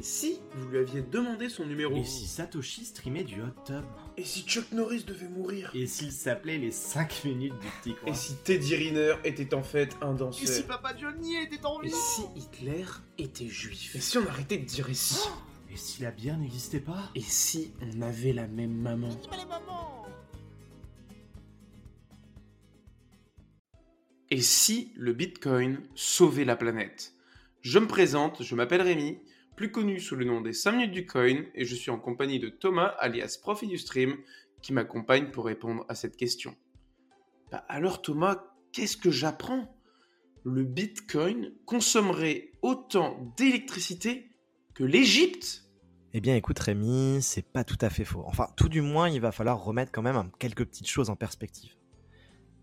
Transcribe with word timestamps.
Et 0.00 0.02
si 0.02 0.40
vous 0.54 0.68
lui 0.68 0.78
aviez 0.78 1.02
demandé 1.02 1.50
son 1.50 1.66
numéro 1.66 1.94
Et 1.94 2.04
si 2.04 2.26
Satoshi 2.26 2.86
streamait 2.86 3.22
du 3.22 3.42
hot 3.42 3.52
tub 3.66 3.84
Et 4.16 4.24
si 4.24 4.44
Chuck 4.44 4.72
Norris 4.72 5.04
devait 5.04 5.28
mourir 5.28 5.70
Et 5.74 5.86
s'il 5.86 6.10
s'appelait 6.10 6.56
les 6.56 6.70
5 6.70 7.24
minutes 7.26 7.52
du 7.58 7.66
petit 7.68 7.94
coin 7.94 8.10
Et 8.10 8.14
si 8.14 8.34
Teddy 8.36 8.76
Riner 8.76 9.16
était 9.24 9.52
en 9.52 9.62
fait 9.62 9.94
un 10.00 10.14
danseur 10.14 10.42
Et 10.42 10.46
si 10.46 10.62
Papa 10.62 10.96
Johnny 10.96 11.36
était 11.36 11.66
en 11.66 11.82
Et 11.82 11.88
vie 11.88 11.92
si 11.92 12.22
Hitler 12.34 12.86
était 13.18 13.48
juif 13.48 13.94
Et 13.94 14.00
si 14.00 14.16
on 14.16 14.26
arrêtait 14.26 14.56
de 14.56 14.64
dire 14.64 14.88
et 14.88 14.94
si 14.94 15.18
Et 15.70 15.76
si 15.76 16.00
la 16.00 16.12
bière 16.12 16.38
n'existait 16.38 16.80
pas 16.80 17.10
Et 17.14 17.20
si 17.20 17.74
on 17.82 18.00
avait 18.00 18.32
la 18.32 18.46
même 18.46 18.72
maman 18.72 19.10
Et 24.30 24.40
si 24.40 24.92
le 24.96 25.12
Bitcoin 25.12 25.82
sauvait 25.94 26.46
la 26.46 26.56
planète 26.56 27.12
Je 27.60 27.78
me 27.78 27.86
présente, 27.86 28.42
je 28.42 28.54
m'appelle 28.54 28.80
Rémi, 28.80 29.18
plus 29.60 29.70
connu 29.70 30.00
sous 30.00 30.16
le 30.16 30.24
nom 30.24 30.40
des 30.40 30.54
5 30.54 30.72
minutes 30.72 30.92
du 30.92 31.04
coin, 31.04 31.44
et 31.54 31.66
je 31.66 31.74
suis 31.74 31.90
en 31.90 31.98
compagnie 31.98 32.38
de 32.38 32.48
Thomas, 32.48 32.94
alias 32.98 33.38
Profi 33.42 33.66
du 33.66 33.76
Stream, 33.76 34.16
qui 34.62 34.72
m'accompagne 34.72 35.30
pour 35.30 35.44
répondre 35.44 35.84
à 35.90 35.94
cette 35.94 36.16
question. 36.16 36.56
Bah 37.52 37.66
alors 37.68 38.00
Thomas, 38.00 38.42
qu'est-ce 38.72 38.96
que 38.96 39.10
j'apprends? 39.10 39.70
Le 40.44 40.64
Bitcoin 40.64 41.52
consommerait 41.66 42.52
autant 42.62 43.34
d'électricité 43.36 44.30
que 44.72 44.82
l'Égypte? 44.82 45.64
Eh 46.14 46.22
bien 46.22 46.36
écoute 46.36 46.58
Rémi, 46.58 47.18
c'est 47.20 47.46
pas 47.46 47.62
tout 47.62 47.76
à 47.82 47.90
fait 47.90 48.06
faux. 48.06 48.24
Enfin, 48.24 48.46
tout 48.56 48.70
du 48.70 48.80
moins, 48.80 49.10
il 49.10 49.20
va 49.20 49.30
falloir 49.30 49.62
remettre 49.62 49.92
quand 49.92 50.00
même 50.00 50.30
quelques 50.38 50.64
petites 50.64 50.88
choses 50.88 51.10
en 51.10 51.16
perspective. 51.16 51.74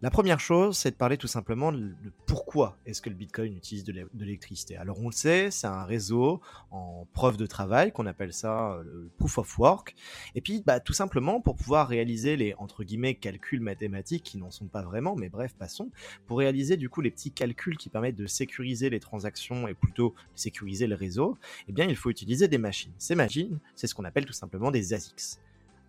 La 0.03 0.11
première 0.11 0.39
chose, 0.39 0.77
c'est 0.77 0.91
de 0.91 0.95
parler 0.95 1.17
tout 1.17 1.27
simplement 1.27 1.71
de 1.71 1.95
pourquoi 2.27 2.77
est-ce 2.85 3.01
que 3.01 3.09
le 3.09 3.15
Bitcoin 3.15 3.57
utilise 3.57 3.83
de 3.83 4.07
l'électricité. 4.13 4.77
Alors 4.77 5.01
on 5.01 5.07
le 5.07 5.11
sait, 5.11 5.49
c'est 5.49 5.65
un 5.65 5.85
réseau 5.85 6.39
en 6.69 7.07
preuve 7.13 7.35
de 7.35 7.47
travail 7.47 7.91
qu'on 7.91 8.05
appelle 8.05 8.31
ça 8.31 8.73
euh, 8.73 8.83
le 8.83 9.09
proof 9.17 9.39
of 9.39 9.57
work. 9.57 9.95
Et 10.35 10.41
puis 10.41 10.61
bah, 10.63 10.79
tout 10.79 10.93
simplement 10.93 11.41
pour 11.41 11.55
pouvoir 11.55 11.87
réaliser 11.87 12.37
les 12.37 12.53
entre 12.59 12.83
guillemets 12.83 13.15
calculs 13.15 13.59
mathématiques 13.59 14.21
qui 14.21 14.37
n'en 14.37 14.51
sont 14.51 14.67
pas 14.67 14.83
vraiment, 14.83 15.15
mais 15.15 15.29
bref 15.29 15.55
passons, 15.57 15.89
pour 16.27 16.37
réaliser 16.37 16.77
du 16.77 16.89
coup 16.89 17.01
les 17.01 17.09
petits 17.09 17.31
calculs 17.31 17.77
qui 17.77 17.89
permettent 17.89 18.15
de 18.15 18.27
sécuriser 18.27 18.91
les 18.91 18.99
transactions 18.99 19.67
et 19.67 19.73
plutôt 19.73 20.13
sécuriser 20.35 20.85
le 20.85 20.93
réseau, 20.93 21.39
eh 21.69 21.71
bien 21.71 21.85
il 21.85 21.95
faut 21.95 22.11
utiliser 22.11 22.47
des 22.47 22.59
machines. 22.59 22.93
Ces 22.99 23.15
machines, 23.15 23.57
c'est 23.75 23.87
ce 23.87 23.95
qu'on 23.95 24.05
appelle 24.05 24.25
tout 24.25 24.33
simplement 24.33 24.69
des 24.69 24.93
ASICs. 24.93 25.39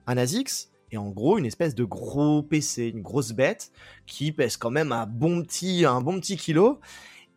Un 0.07 0.17
ASICS, 0.17 0.71
et 0.93 0.97
en 0.97 1.11
gros 1.11 1.39
une 1.39 1.47
espèce 1.47 1.75
de 1.75 1.85
gros 1.85 2.43
PC, 2.43 2.89
une 2.89 3.03
grosse 3.03 3.33
bête 3.33 3.73
qui 4.07 4.33
pèse 4.33 4.57
quand 4.57 4.71
même 4.71 4.93
un 4.93 5.07
bon 5.07 5.43
petit, 5.43 6.37
kilo. 6.37 6.81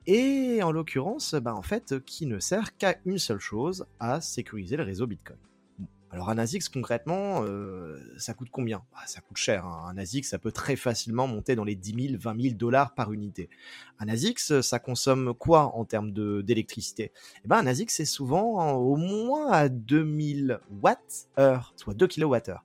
Et 0.07 0.61
en 0.63 0.71
l'occurrence, 0.71 1.35
bah 1.35 1.53
en 1.53 1.61
fait, 1.61 2.03
qui 2.05 2.25
ne 2.25 2.39
sert 2.39 2.75
qu'à 2.77 2.95
une 3.05 3.19
seule 3.19 3.39
chose, 3.39 3.85
à 3.99 4.19
sécuriser 4.19 4.75
le 4.75 4.83
réseau 4.83 5.05
Bitcoin. 5.05 5.37
Alors 6.13 6.29
un 6.29 6.37
ASICS 6.37 6.67
concrètement, 6.67 7.43
euh, 7.45 7.97
ça 8.17 8.33
coûte 8.33 8.49
combien? 8.51 8.83
Bah, 8.91 8.99
Ça 9.05 9.21
coûte 9.21 9.37
cher. 9.37 9.65
Hein. 9.65 9.85
Un 9.93 9.97
ASICS, 9.97 10.27
ça 10.27 10.39
peut 10.39 10.51
très 10.51 10.75
facilement 10.75 11.25
monter 11.25 11.55
dans 11.55 11.63
les 11.63 11.75
10 11.75 12.09
000, 12.09 12.19
20 12.19 12.41
000 12.41 12.55
dollars 12.55 12.93
par 12.95 13.13
unité. 13.13 13.49
Un 13.97 14.09
ASICS, 14.09 14.59
ça 14.59 14.79
consomme 14.79 15.33
quoi 15.33 15.73
en 15.77 15.85
termes 15.85 16.11
d'électricité? 16.11 17.13
Eh 17.45 17.47
ben 17.47 17.57
un 17.57 17.67
ASICS, 17.67 17.93
c'est 17.93 18.05
souvent 18.05 18.73
au 18.73 18.97
moins 18.97 19.51
à 19.51 19.69
2000 19.69 20.59
watts-heure, 20.81 21.73
soit 21.77 21.93
2 21.93 22.07
kWh. 22.07 22.55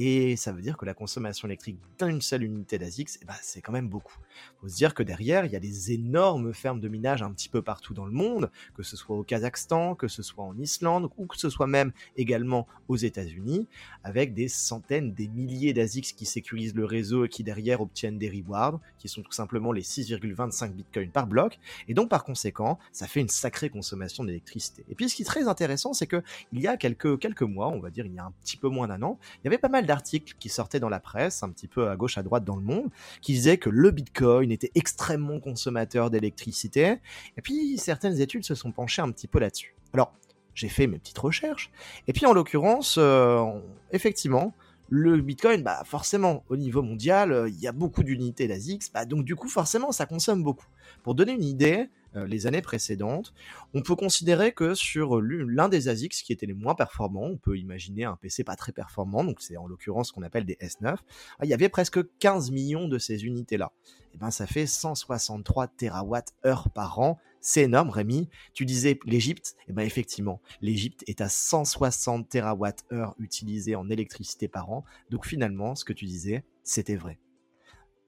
Et 0.00 0.36
ça 0.36 0.52
veut 0.52 0.62
dire 0.62 0.76
que 0.76 0.84
la 0.84 0.94
consommation 0.94 1.48
électrique 1.48 1.76
d'une 1.98 2.20
seule 2.20 2.44
unité 2.44 2.78
d'ASICS, 2.78 3.18
eh 3.20 3.24
ben, 3.24 3.34
c'est 3.42 3.60
quand 3.60 3.72
même 3.72 3.88
beaucoup. 3.88 4.16
Il 4.20 4.60
faut 4.60 4.68
se 4.68 4.76
dire 4.76 4.94
que 4.94 5.02
derrière, 5.02 5.44
il 5.44 5.50
y 5.50 5.56
a 5.56 5.60
des 5.60 5.90
énormes 5.90 6.54
fermes 6.54 6.78
de 6.78 6.88
minage 6.88 7.20
un 7.20 7.32
petit 7.32 7.48
peu 7.48 7.62
partout 7.62 7.94
dans 7.94 8.06
le 8.06 8.12
monde, 8.12 8.48
que 8.76 8.84
ce 8.84 8.96
soit 8.96 9.16
au 9.16 9.24
Kazakhstan, 9.24 9.96
que 9.96 10.06
ce 10.06 10.22
soit 10.22 10.44
en 10.44 10.56
Islande, 10.56 11.10
ou 11.16 11.26
que 11.26 11.36
ce 11.36 11.50
soit 11.50 11.66
même 11.66 11.90
également 12.16 12.68
aux 12.86 12.96
États-Unis, 12.96 13.66
avec 14.04 14.34
des 14.34 14.46
centaines, 14.46 15.14
des 15.14 15.26
milliers 15.26 15.72
d'ASICS 15.72 16.12
qui 16.12 16.26
sécurisent 16.26 16.76
le 16.76 16.84
réseau 16.84 17.24
et 17.24 17.28
qui 17.28 17.42
derrière 17.42 17.80
obtiennent 17.80 18.18
des 18.18 18.30
rewards, 18.30 18.78
qui 18.98 19.08
sont 19.08 19.22
tout 19.22 19.32
simplement 19.32 19.72
les 19.72 19.82
6,25 19.82 20.74
bitcoins 20.74 21.10
par 21.10 21.26
bloc. 21.26 21.58
Et 21.88 21.94
donc 21.94 22.08
par 22.08 22.22
conséquent, 22.22 22.78
ça 22.92 23.08
fait 23.08 23.20
une 23.20 23.28
sacrée 23.28 23.68
consommation 23.68 24.22
d'électricité. 24.22 24.84
Et 24.88 24.94
puis 24.94 25.08
ce 25.08 25.16
qui 25.16 25.22
est 25.22 25.24
très 25.24 25.48
intéressant, 25.48 25.92
c'est 25.92 26.06
que 26.06 26.22
il 26.52 26.60
y 26.60 26.68
a 26.68 26.76
quelques, 26.76 27.18
quelques 27.18 27.42
mois, 27.42 27.66
on 27.66 27.80
va 27.80 27.90
dire 27.90 28.06
il 28.06 28.14
y 28.14 28.18
a 28.20 28.24
un 28.24 28.32
petit 28.44 28.56
peu 28.56 28.68
moins 28.68 28.86
d'un 28.86 29.02
an, 29.02 29.18
il 29.42 29.46
y 29.46 29.48
avait 29.48 29.58
pas 29.58 29.68
mal 29.68 29.87
d'articles 29.88 30.36
qui 30.38 30.48
sortaient 30.48 30.78
dans 30.78 30.88
la 30.88 31.00
presse, 31.00 31.42
un 31.42 31.50
petit 31.50 31.66
peu 31.66 31.90
à 31.90 31.96
gauche, 31.96 32.16
à 32.18 32.22
droite 32.22 32.44
dans 32.44 32.54
le 32.54 32.62
monde, 32.62 32.90
qui 33.20 33.32
disaient 33.32 33.58
que 33.58 33.70
le 33.70 33.90
Bitcoin 33.90 34.52
était 34.52 34.70
extrêmement 34.76 35.40
consommateur 35.40 36.10
d'électricité. 36.10 36.98
Et 37.36 37.42
puis 37.42 37.78
certaines 37.78 38.20
études 38.20 38.44
se 38.44 38.54
sont 38.54 38.70
penchées 38.70 39.02
un 39.02 39.10
petit 39.10 39.26
peu 39.26 39.40
là-dessus. 39.40 39.74
Alors, 39.92 40.12
j'ai 40.54 40.68
fait 40.68 40.86
mes 40.86 40.98
petites 40.98 41.18
recherches. 41.18 41.70
Et 42.06 42.12
puis 42.12 42.26
en 42.26 42.32
l'occurrence, 42.32 42.96
euh, 42.98 43.44
effectivement, 43.92 44.54
le 44.90 45.20
Bitcoin, 45.20 45.62
bah 45.62 45.82
forcément, 45.84 46.44
au 46.48 46.56
niveau 46.56 46.82
mondial, 46.82 47.32
euh, 47.32 47.48
il 47.48 47.60
y 47.60 47.66
a 47.66 47.72
beaucoup 47.72 48.02
d'unités 48.02 48.48
d'ASICS, 48.48 48.90
bah, 48.92 49.04
donc 49.04 49.24
du 49.24 49.36
coup, 49.36 49.48
forcément, 49.48 49.92
ça 49.92 50.06
consomme 50.06 50.42
beaucoup. 50.42 50.66
Pour 51.02 51.14
donner 51.14 51.32
une 51.32 51.44
idée, 51.44 51.90
euh, 52.16 52.26
les 52.26 52.46
années 52.46 52.62
précédentes, 52.62 53.34
on 53.74 53.82
peut 53.82 53.96
considérer 53.96 54.52
que 54.52 54.72
sur 54.72 55.20
l'un 55.20 55.68
des 55.68 55.88
ASICS 55.88 56.22
qui 56.22 56.32
étaient 56.32 56.46
les 56.46 56.54
moins 56.54 56.74
performants, 56.74 57.26
on 57.26 57.36
peut 57.36 57.58
imaginer 57.58 58.04
un 58.04 58.16
PC 58.16 58.44
pas 58.44 58.56
très 58.56 58.72
performant, 58.72 59.24
donc 59.24 59.42
c'est 59.42 59.58
en 59.58 59.66
l'occurrence 59.66 60.08
ce 60.08 60.12
qu'on 60.14 60.22
appelle 60.22 60.46
des 60.46 60.56
S9, 60.62 60.84
ah, 60.84 60.96
il 61.42 61.50
y 61.50 61.54
avait 61.54 61.68
presque 61.68 62.00
15 62.18 62.50
millions 62.50 62.88
de 62.88 62.98
ces 62.98 63.26
unités-là. 63.26 63.72
Et 63.84 64.12
eh 64.14 64.18
ben 64.18 64.30
ça 64.30 64.46
fait 64.46 64.66
163 64.66 65.68
TWh 65.68 66.70
par 66.72 66.98
an, 66.98 67.18
c'est 67.40 67.62
énorme 67.62 67.90
Rémi. 67.90 68.28
Tu 68.54 68.64
disais 68.64 68.98
l'Égypte, 69.04 69.56
et 69.60 69.70
eh 69.70 69.72
ben 69.72 69.82
effectivement, 69.82 70.40
l'Égypte 70.60 71.04
est 71.06 71.20
à 71.20 71.28
160 71.28 72.28
TWh 72.28 73.14
utilisés 73.18 73.76
en 73.76 73.88
électricité 73.90 74.48
par 74.48 74.70
an, 74.70 74.84
donc 75.10 75.26
finalement 75.26 75.74
ce 75.74 75.84
que 75.84 75.92
tu 75.92 76.04
disais, 76.04 76.44
c'était 76.62 76.96
vrai. 76.96 77.18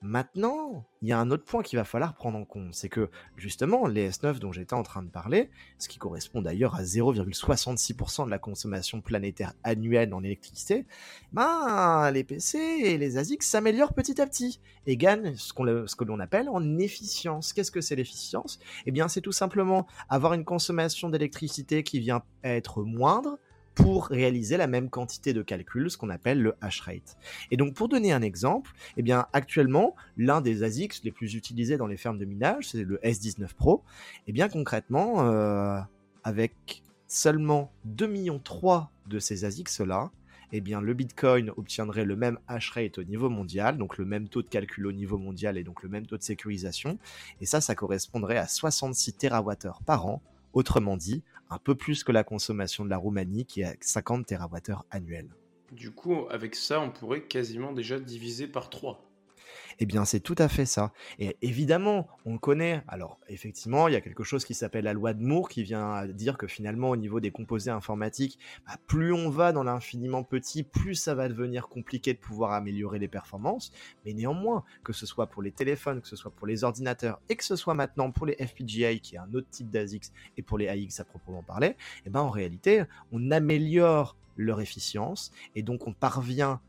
Maintenant, 0.02 0.86
il 1.02 1.08
y 1.08 1.12
a 1.12 1.18
un 1.18 1.30
autre 1.30 1.44
point 1.44 1.62
qu'il 1.62 1.78
va 1.78 1.84
falloir 1.84 2.14
prendre 2.14 2.38
en 2.38 2.46
compte, 2.46 2.72
c'est 2.72 2.88
que 2.88 3.10
justement, 3.36 3.86
les 3.86 4.10
S9 4.10 4.38
dont 4.38 4.50
j'étais 4.50 4.72
en 4.72 4.82
train 4.82 5.02
de 5.02 5.10
parler, 5.10 5.50
ce 5.78 5.88
qui 5.88 5.98
correspond 5.98 6.40
d'ailleurs 6.40 6.74
à 6.74 6.82
0,66% 6.82 8.24
de 8.24 8.30
la 8.30 8.38
consommation 8.38 9.02
planétaire 9.02 9.52
annuelle 9.62 10.14
en 10.14 10.22
électricité, 10.22 10.86
ben, 11.34 12.10
les 12.12 12.24
PC 12.24 12.56
et 12.58 12.96
les 12.96 13.18
ASIC 13.18 13.42
s'améliorent 13.42 13.92
petit 13.92 14.22
à 14.22 14.26
petit 14.26 14.62
et 14.86 14.96
gagnent 14.96 15.34
ce, 15.36 15.52
ce 15.86 15.96
que 15.96 16.04
l'on 16.04 16.18
appelle 16.18 16.48
en 16.48 16.78
efficience. 16.78 17.52
Qu'est-ce 17.52 17.70
que 17.70 17.82
c'est 17.82 17.96
l'efficience? 17.96 18.58
Eh 18.86 18.92
bien, 18.92 19.06
c'est 19.06 19.20
tout 19.20 19.32
simplement 19.32 19.86
avoir 20.08 20.32
une 20.32 20.46
consommation 20.46 21.10
d'électricité 21.10 21.82
qui 21.82 22.00
vient 22.00 22.22
être 22.42 22.82
moindre, 22.84 23.38
pour 23.74 24.06
réaliser 24.06 24.56
la 24.56 24.66
même 24.66 24.90
quantité 24.90 25.32
de 25.32 25.42
calcul, 25.42 25.90
ce 25.90 25.96
qu'on 25.96 26.10
appelle 26.10 26.42
le 26.42 26.54
hash 26.60 26.80
rate. 26.80 27.16
Et 27.50 27.56
donc 27.56 27.74
pour 27.74 27.88
donner 27.88 28.12
un 28.12 28.22
exemple, 28.22 28.72
eh 28.96 29.04
actuellement, 29.32 29.94
l'un 30.16 30.40
des 30.40 30.62
ASICs 30.62 31.02
les 31.04 31.12
plus 31.12 31.34
utilisés 31.34 31.76
dans 31.76 31.86
les 31.86 31.96
fermes 31.96 32.18
de 32.18 32.24
minage, 32.24 32.68
c'est 32.68 32.84
le 32.84 32.98
S19 32.98 33.54
Pro. 33.54 33.82
Et 34.18 34.22
eh 34.28 34.32
bien 34.32 34.48
concrètement, 34.48 35.26
euh, 35.26 35.78
avec 36.24 36.82
seulement 37.06 37.72
2,3 37.88 38.08
millions 38.08 38.40
de 39.06 39.18
ces 39.18 39.44
ASICs-là, 39.44 40.10
eh 40.52 40.60
bien, 40.60 40.80
le 40.80 40.94
Bitcoin 40.94 41.52
obtiendrait 41.56 42.04
le 42.04 42.16
même 42.16 42.38
hash 42.48 42.70
rate 42.70 42.98
au 42.98 43.04
niveau 43.04 43.30
mondial, 43.30 43.78
donc 43.78 43.98
le 43.98 44.04
même 44.04 44.28
taux 44.28 44.42
de 44.42 44.48
calcul 44.48 44.86
au 44.86 44.92
niveau 44.92 45.16
mondial 45.16 45.56
et 45.56 45.62
donc 45.62 45.82
le 45.84 45.88
même 45.88 46.06
taux 46.06 46.16
de 46.16 46.22
sécurisation. 46.22 46.98
Et 47.40 47.46
ça, 47.46 47.60
ça 47.60 47.76
correspondrait 47.76 48.36
à 48.36 48.48
66 48.48 49.12
TWh 49.12 49.70
par 49.86 50.06
an, 50.06 50.20
Autrement 50.52 50.96
dit, 50.96 51.22
un 51.50 51.58
peu 51.58 51.74
plus 51.74 52.04
que 52.04 52.12
la 52.12 52.24
consommation 52.24 52.84
de 52.84 52.90
la 52.90 52.96
Roumanie 52.96 53.44
qui 53.44 53.60
est 53.60 53.64
à 53.64 53.74
50 53.80 54.26
TWh 54.26 54.74
annuels. 54.90 55.34
Du 55.72 55.90
coup, 55.92 56.26
avec 56.30 56.54
ça, 56.54 56.80
on 56.80 56.90
pourrait 56.90 57.22
quasiment 57.22 57.72
déjà 57.72 58.00
diviser 58.00 58.46
par 58.46 58.70
3. 58.70 59.09
Eh 59.78 59.86
bien, 59.86 60.04
c'est 60.04 60.20
tout 60.20 60.34
à 60.38 60.48
fait 60.48 60.66
ça. 60.66 60.92
Et 61.18 61.36
évidemment, 61.42 62.08
on 62.24 62.34
le 62.34 62.38
connaît. 62.38 62.82
Alors, 62.88 63.18
effectivement, 63.28 63.88
il 63.88 63.94
y 63.94 63.96
a 63.96 64.00
quelque 64.00 64.24
chose 64.24 64.44
qui 64.44 64.54
s'appelle 64.54 64.84
la 64.84 64.92
loi 64.92 65.14
de 65.14 65.22
Moore 65.22 65.48
qui 65.48 65.62
vient 65.62 66.06
dire 66.06 66.36
que 66.36 66.46
finalement, 66.46 66.90
au 66.90 66.96
niveau 66.96 67.20
des 67.20 67.30
composés 67.30 67.70
informatiques, 67.70 68.38
bah, 68.66 68.74
plus 68.86 69.12
on 69.12 69.30
va 69.30 69.52
dans 69.52 69.62
l'infiniment 69.62 70.22
petit, 70.22 70.62
plus 70.62 70.94
ça 70.94 71.14
va 71.14 71.28
devenir 71.28 71.68
compliqué 71.68 72.12
de 72.12 72.18
pouvoir 72.18 72.52
améliorer 72.52 72.98
les 72.98 73.08
performances. 73.08 73.72
Mais 74.04 74.12
néanmoins, 74.12 74.64
que 74.84 74.92
ce 74.92 75.06
soit 75.06 75.26
pour 75.26 75.42
les 75.42 75.52
téléphones, 75.52 76.00
que 76.00 76.08
ce 76.08 76.16
soit 76.16 76.30
pour 76.30 76.46
les 76.46 76.64
ordinateurs, 76.64 77.20
et 77.28 77.36
que 77.36 77.44
ce 77.44 77.56
soit 77.56 77.74
maintenant 77.74 78.10
pour 78.10 78.26
les 78.26 78.34
FPGA, 78.34 78.96
qui 78.96 79.14
est 79.14 79.18
un 79.18 79.32
autre 79.34 79.48
type 79.50 79.70
d'ASICS, 79.70 80.12
et 80.36 80.42
pour 80.42 80.58
les 80.58 80.68
AX 80.68 81.00
à 81.00 81.04
proprement 81.04 81.42
parler, 81.42 81.76
eh 82.06 82.10
ben, 82.10 82.20
en 82.20 82.30
réalité, 82.30 82.84
on 83.12 83.30
améliore 83.30 84.16
leur 84.36 84.60
efficience 84.60 85.32
et 85.54 85.62
donc 85.62 85.86
on 85.86 85.92
parvient 85.92 86.60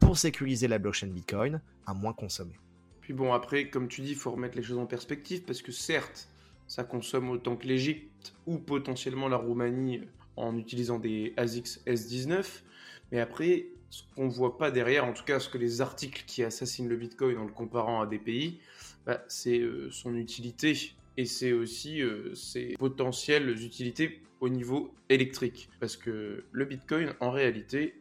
pour 0.00 0.18
sécuriser 0.18 0.66
la 0.66 0.78
blockchain 0.78 1.08
Bitcoin 1.08 1.60
à 1.86 1.94
moins 1.94 2.12
consommer. 2.12 2.58
Puis 3.00 3.12
bon, 3.12 3.32
après, 3.32 3.70
comme 3.70 3.88
tu 3.88 4.00
dis, 4.02 4.10
il 4.10 4.16
faut 4.16 4.30
remettre 4.30 4.56
les 4.56 4.62
choses 4.62 4.78
en 4.78 4.86
perspective 4.86 5.42
parce 5.42 5.62
que 5.62 5.72
certes, 5.72 6.28
ça 6.66 6.84
consomme 6.84 7.30
autant 7.30 7.56
que 7.56 7.66
l'Égypte 7.66 8.34
ou 8.46 8.58
potentiellement 8.58 9.28
la 9.28 9.36
Roumanie 9.36 10.02
en 10.36 10.56
utilisant 10.56 10.98
des 10.98 11.34
ASICS 11.36 11.80
S19, 11.86 12.62
mais 13.12 13.20
après, 13.20 13.66
ce 13.90 14.02
qu'on 14.14 14.28
voit 14.28 14.56
pas 14.56 14.70
derrière, 14.70 15.04
en 15.04 15.12
tout 15.12 15.24
cas 15.24 15.40
ce 15.40 15.48
que 15.48 15.58
les 15.58 15.80
articles 15.80 16.24
qui 16.26 16.44
assassinent 16.44 16.88
le 16.88 16.96
Bitcoin 16.96 17.38
en 17.38 17.44
le 17.44 17.52
comparant 17.52 18.00
à 18.00 18.06
des 18.06 18.18
pays, 18.18 18.60
bah, 19.04 19.24
c'est 19.28 19.58
euh, 19.58 19.90
son 19.90 20.14
utilité 20.16 20.92
et 21.16 21.26
c'est 21.26 21.52
aussi 21.52 22.00
euh, 22.00 22.34
ses 22.34 22.76
potentielles 22.78 23.50
utilités 23.50 24.22
au 24.40 24.48
niveau 24.48 24.94
électrique. 25.08 25.68
Parce 25.80 25.96
que 25.96 26.44
le 26.50 26.64
Bitcoin, 26.64 27.14
en 27.20 27.30
réalité, 27.30 27.94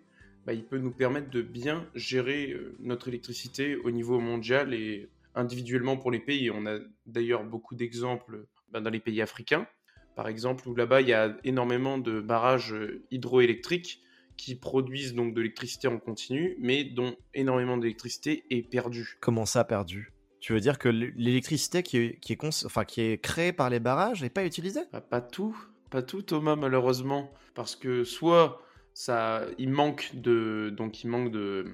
bah, 0.50 0.56
il 0.56 0.64
peut 0.64 0.80
nous 0.80 0.90
permettre 0.90 1.30
de 1.30 1.44
bien 1.44 1.86
gérer 1.94 2.50
euh, 2.54 2.76
notre 2.80 3.08
électricité 3.08 3.76
au 3.76 3.92
niveau 3.92 4.20
mondial 4.20 4.74
et 4.74 5.08
individuellement 5.36 5.96
pour 5.96 6.10
les 6.10 6.18
pays. 6.18 6.50
On 6.50 6.66
a 6.66 6.80
d'ailleurs 7.06 7.44
beaucoup 7.44 7.76
d'exemples 7.76 8.48
bah, 8.72 8.82
dans 8.82 8.90
les 8.90 9.00
pays 9.00 9.22
africains, 9.22 9.68
par 10.16 10.28
exemple, 10.28 10.68
où 10.68 10.74
là-bas, 10.74 11.02
il 11.02 11.08
y 11.10 11.14
a 11.14 11.38
énormément 11.44 12.00
de 12.00 12.20
barrages 12.20 12.74
euh, 12.74 13.06
hydroélectriques 13.12 14.02
qui 14.38 14.56
produisent 14.56 15.14
donc 15.14 15.36
de 15.36 15.42
l'électricité 15.42 15.88
en 15.88 16.00
continu, 16.00 16.56
mais 16.60 16.84
dont 16.84 17.16
énormément 17.36 17.78
d'électricité 17.78 18.44
est 18.50 18.68
perdue. 18.68 19.20
Comment 19.22 19.46
ça 19.46 19.64
perdu 19.64 20.14
Tu 20.40 20.54
veux 20.54 20.62
dire 20.62 20.80
que 20.80 20.90
l'électricité 20.90 21.84
qui 21.84 21.98
est, 21.98 22.20
qui, 22.22 22.34
est 22.34 22.44
enfin, 22.66 22.86
qui 22.86 23.02
est 23.02 23.22
créée 23.22 23.54
par 23.54 23.70
les 23.70 23.80
barrages 23.80 24.24
n'est 24.24 24.32
pas 24.32 24.48
utilisée? 24.48 24.82
Bah, 24.92 25.02
Pas 25.02 25.22
tout, 25.22 25.56
pas 25.92 26.02
tout 26.02 26.24
Thomas 26.24 26.56
malheureusement, 26.56 27.32
parce 27.54 27.76
que 27.76 28.04
soit 28.04 28.64
il 29.58 29.70
manque 29.70 30.12
de, 30.14 30.74
donc 30.76 31.04
il 31.04 31.08
manque 31.08 31.32
de, 31.32 31.66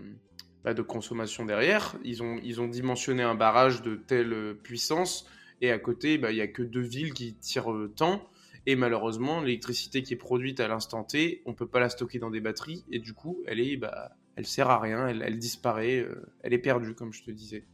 bah, 0.63 0.73
de 0.73 0.81
consommation 0.81 1.45
derrière. 1.45 1.95
Ils 2.03 2.23
ont, 2.23 2.39
ils 2.43 2.61
ont 2.61 2.67
dimensionné 2.67 3.23
un 3.23 3.35
barrage 3.35 3.81
de 3.81 3.95
telle 3.95 4.55
puissance 4.63 5.27
et 5.61 5.71
à 5.71 5.79
côté, 5.79 6.17
bah, 6.17 6.31
il 6.31 6.35
n'y 6.35 6.41
a 6.41 6.47
que 6.47 6.63
deux 6.63 6.81
villes 6.81 7.13
qui 7.13 7.35
tirent 7.35 7.71
euh, 7.71 7.91
tant. 7.95 8.27
Et 8.65 8.75
malheureusement, 8.75 9.41
l'électricité 9.41 10.01
qui 10.01 10.13
est 10.13 10.17
produite 10.17 10.59
à 10.59 10.67
l'instant 10.67 11.03
T, 11.03 11.43
on 11.45 11.53
peut 11.53 11.67
pas 11.67 11.79
la 11.79 11.89
stocker 11.89 12.19
dans 12.19 12.31
des 12.31 12.41
batteries 12.41 12.83
et 12.91 12.99
du 12.99 13.13
coup, 13.13 13.43
elle 13.45 13.59
est, 13.59 13.77
bah, 13.77 14.15
sert 14.43 14.69
à 14.69 14.79
rien, 14.79 15.07
elle, 15.07 15.37
disparaît, 15.37 15.99
euh, 15.99 16.25
elle 16.41 16.53
est 16.53 16.59
perdue, 16.59 16.95
comme 16.95 17.13
je 17.13 17.23
te 17.23 17.31
disais. 17.31 17.65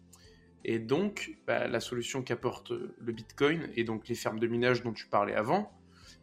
Et 0.63 0.79
donc, 0.79 1.37
bah, 1.47 1.67
la 1.67 1.79
solution 1.79 2.21
qu'apporte 2.23 2.71
le 2.71 3.13
Bitcoin 3.13 3.69
et 3.75 3.83
donc 3.83 4.07
les 4.09 4.15
fermes 4.15 4.39
de 4.39 4.47
minage 4.47 4.83
dont 4.83 4.93
tu 4.93 5.07
parlais 5.07 5.33
avant, 5.33 5.71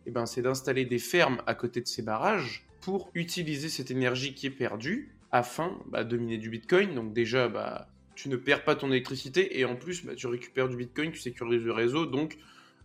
eh 0.07 0.11
ben, 0.11 0.27
c'est 0.27 0.43
d'installer 0.43 0.85
des 0.85 0.99
fermes 0.99 1.43
à 1.47 1.55
côté 1.55 1.81
de 1.81 1.89
ces 1.89 2.03
barrages 2.03 2.68
pour 2.89 3.11
utiliser 3.13 3.69
cette 3.69 3.91
énergie 3.91 4.33
qui 4.33 4.47
est 4.47 4.51
perdue 4.51 5.15
afin 5.31 5.79
bah, 5.89 6.05
de 6.05 6.17
miner 6.17 6.39
du 6.39 6.49
Bitcoin. 6.49 6.95
Donc 6.95 7.13
déjà, 7.13 7.47
bah, 7.47 7.87
tu 8.15 8.31
ne 8.31 8.37
perds 8.37 8.65
pas 8.65 8.77
ton 8.77 8.91
électricité 8.91 9.61
et 9.61 9.67
en 9.67 9.77
plus, 9.77 10.07
tu 10.17 10.27
récupères 10.27 10.71
du 10.71 10.77
Bitcoin, 10.79 11.13
tu 11.13 11.19
sécurises 11.19 11.61
le 11.61 11.73
réseau, 11.73 12.07
donc 12.07 12.39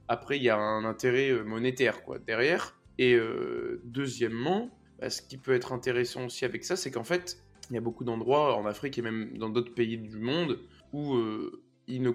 après, 0.09 0.35
il 0.35 0.43
y 0.43 0.49
a 0.49 0.57
un 0.57 0.83
intérêt 0.83 1.29
euh, 1.29 1.45
monétaire 1.45 2.03
quoi, 2.03 2.19
derrière. 2.19 2.77
Et 2.97 3.13
euh, 3.13 3.79
deuxièmement, 3.85 4.77
bah, 4.99 5.09
ce 5.09 5.21
qui 5.21 5.37
peut 5.37 5.53
être 5.53 5.71
intéressant 5.71 6.25
aussi 6.25 6.43
avec 6.43 6.65
ça, 6.65 6.75
c'est 6.75 6.91
qu'en 6.91 7.05
fait, 7.05 7.37
il 7.69 7.75
y 7.75 7.77
a 7.77 7.81
beaucoup 7.81 8.03
d'endroits 8.03 8.57
en 8.57 8.65
Afrique 8.65 8.97
et 8.97 9.01
même 9.01 9.37
dans 9.37 9.47
d'autres 9.47 9.73
pays 9.73 9.97
du 9.97 10.17
monde 10.17 10.59
où 10.91 11.13
euh, 11.13 11.63
ils, 11.87 12.01
ne 12.01 12.11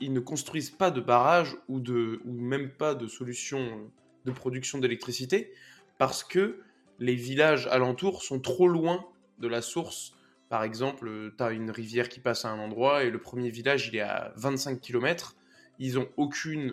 ils, 0.00 0.12
ne 0.12 0.20
construisent 0.20 0.70
pas 0.70 0.92
de 0.92 1.00
barrages 1.00 1.56
ou, 1.66 1.80
de, 1.80 2.20
ou 2.24 2.40
même 2.40 2.70
pas 2.70 2.94
de 2.94 3.08
solutions 3.08 3.90
de 4.26 4.30
production 4.30 4.78
d'électricité 4.78 5.52
parce 5.98 6.22
que 6.22 6.60
les 7.02 7.14
villages 7.14 7.66
alentours 7.66 8.22
sont 8.22 8.40
trop 8.40 8.68
loin 8.68 9.04
de 9.38 9.48
la 9.48 9.60
source. 9.60 10.12
Par 10.48 10.62
exemple, 10.62 11.32
tu 11.36 11.42
as 11.42 11.50
une 11.50 11.70
rivière 11.70 12.08
qui 12.08 12.20
passe 12.20 12.44
à 12.44 12.50
un 12.50 12.58
endroit 12.58 13.04
et 13.04 13.10
le 13.10 13.18
premier 13.20 13.50
village 13.50 13.88
il 13.88 13.96
est 13.96 14.00
à 14.00 14.32
25 14.36 14.80
km 14.80 15.34
ils 15.78 15.94
n'ont 15.94 16.08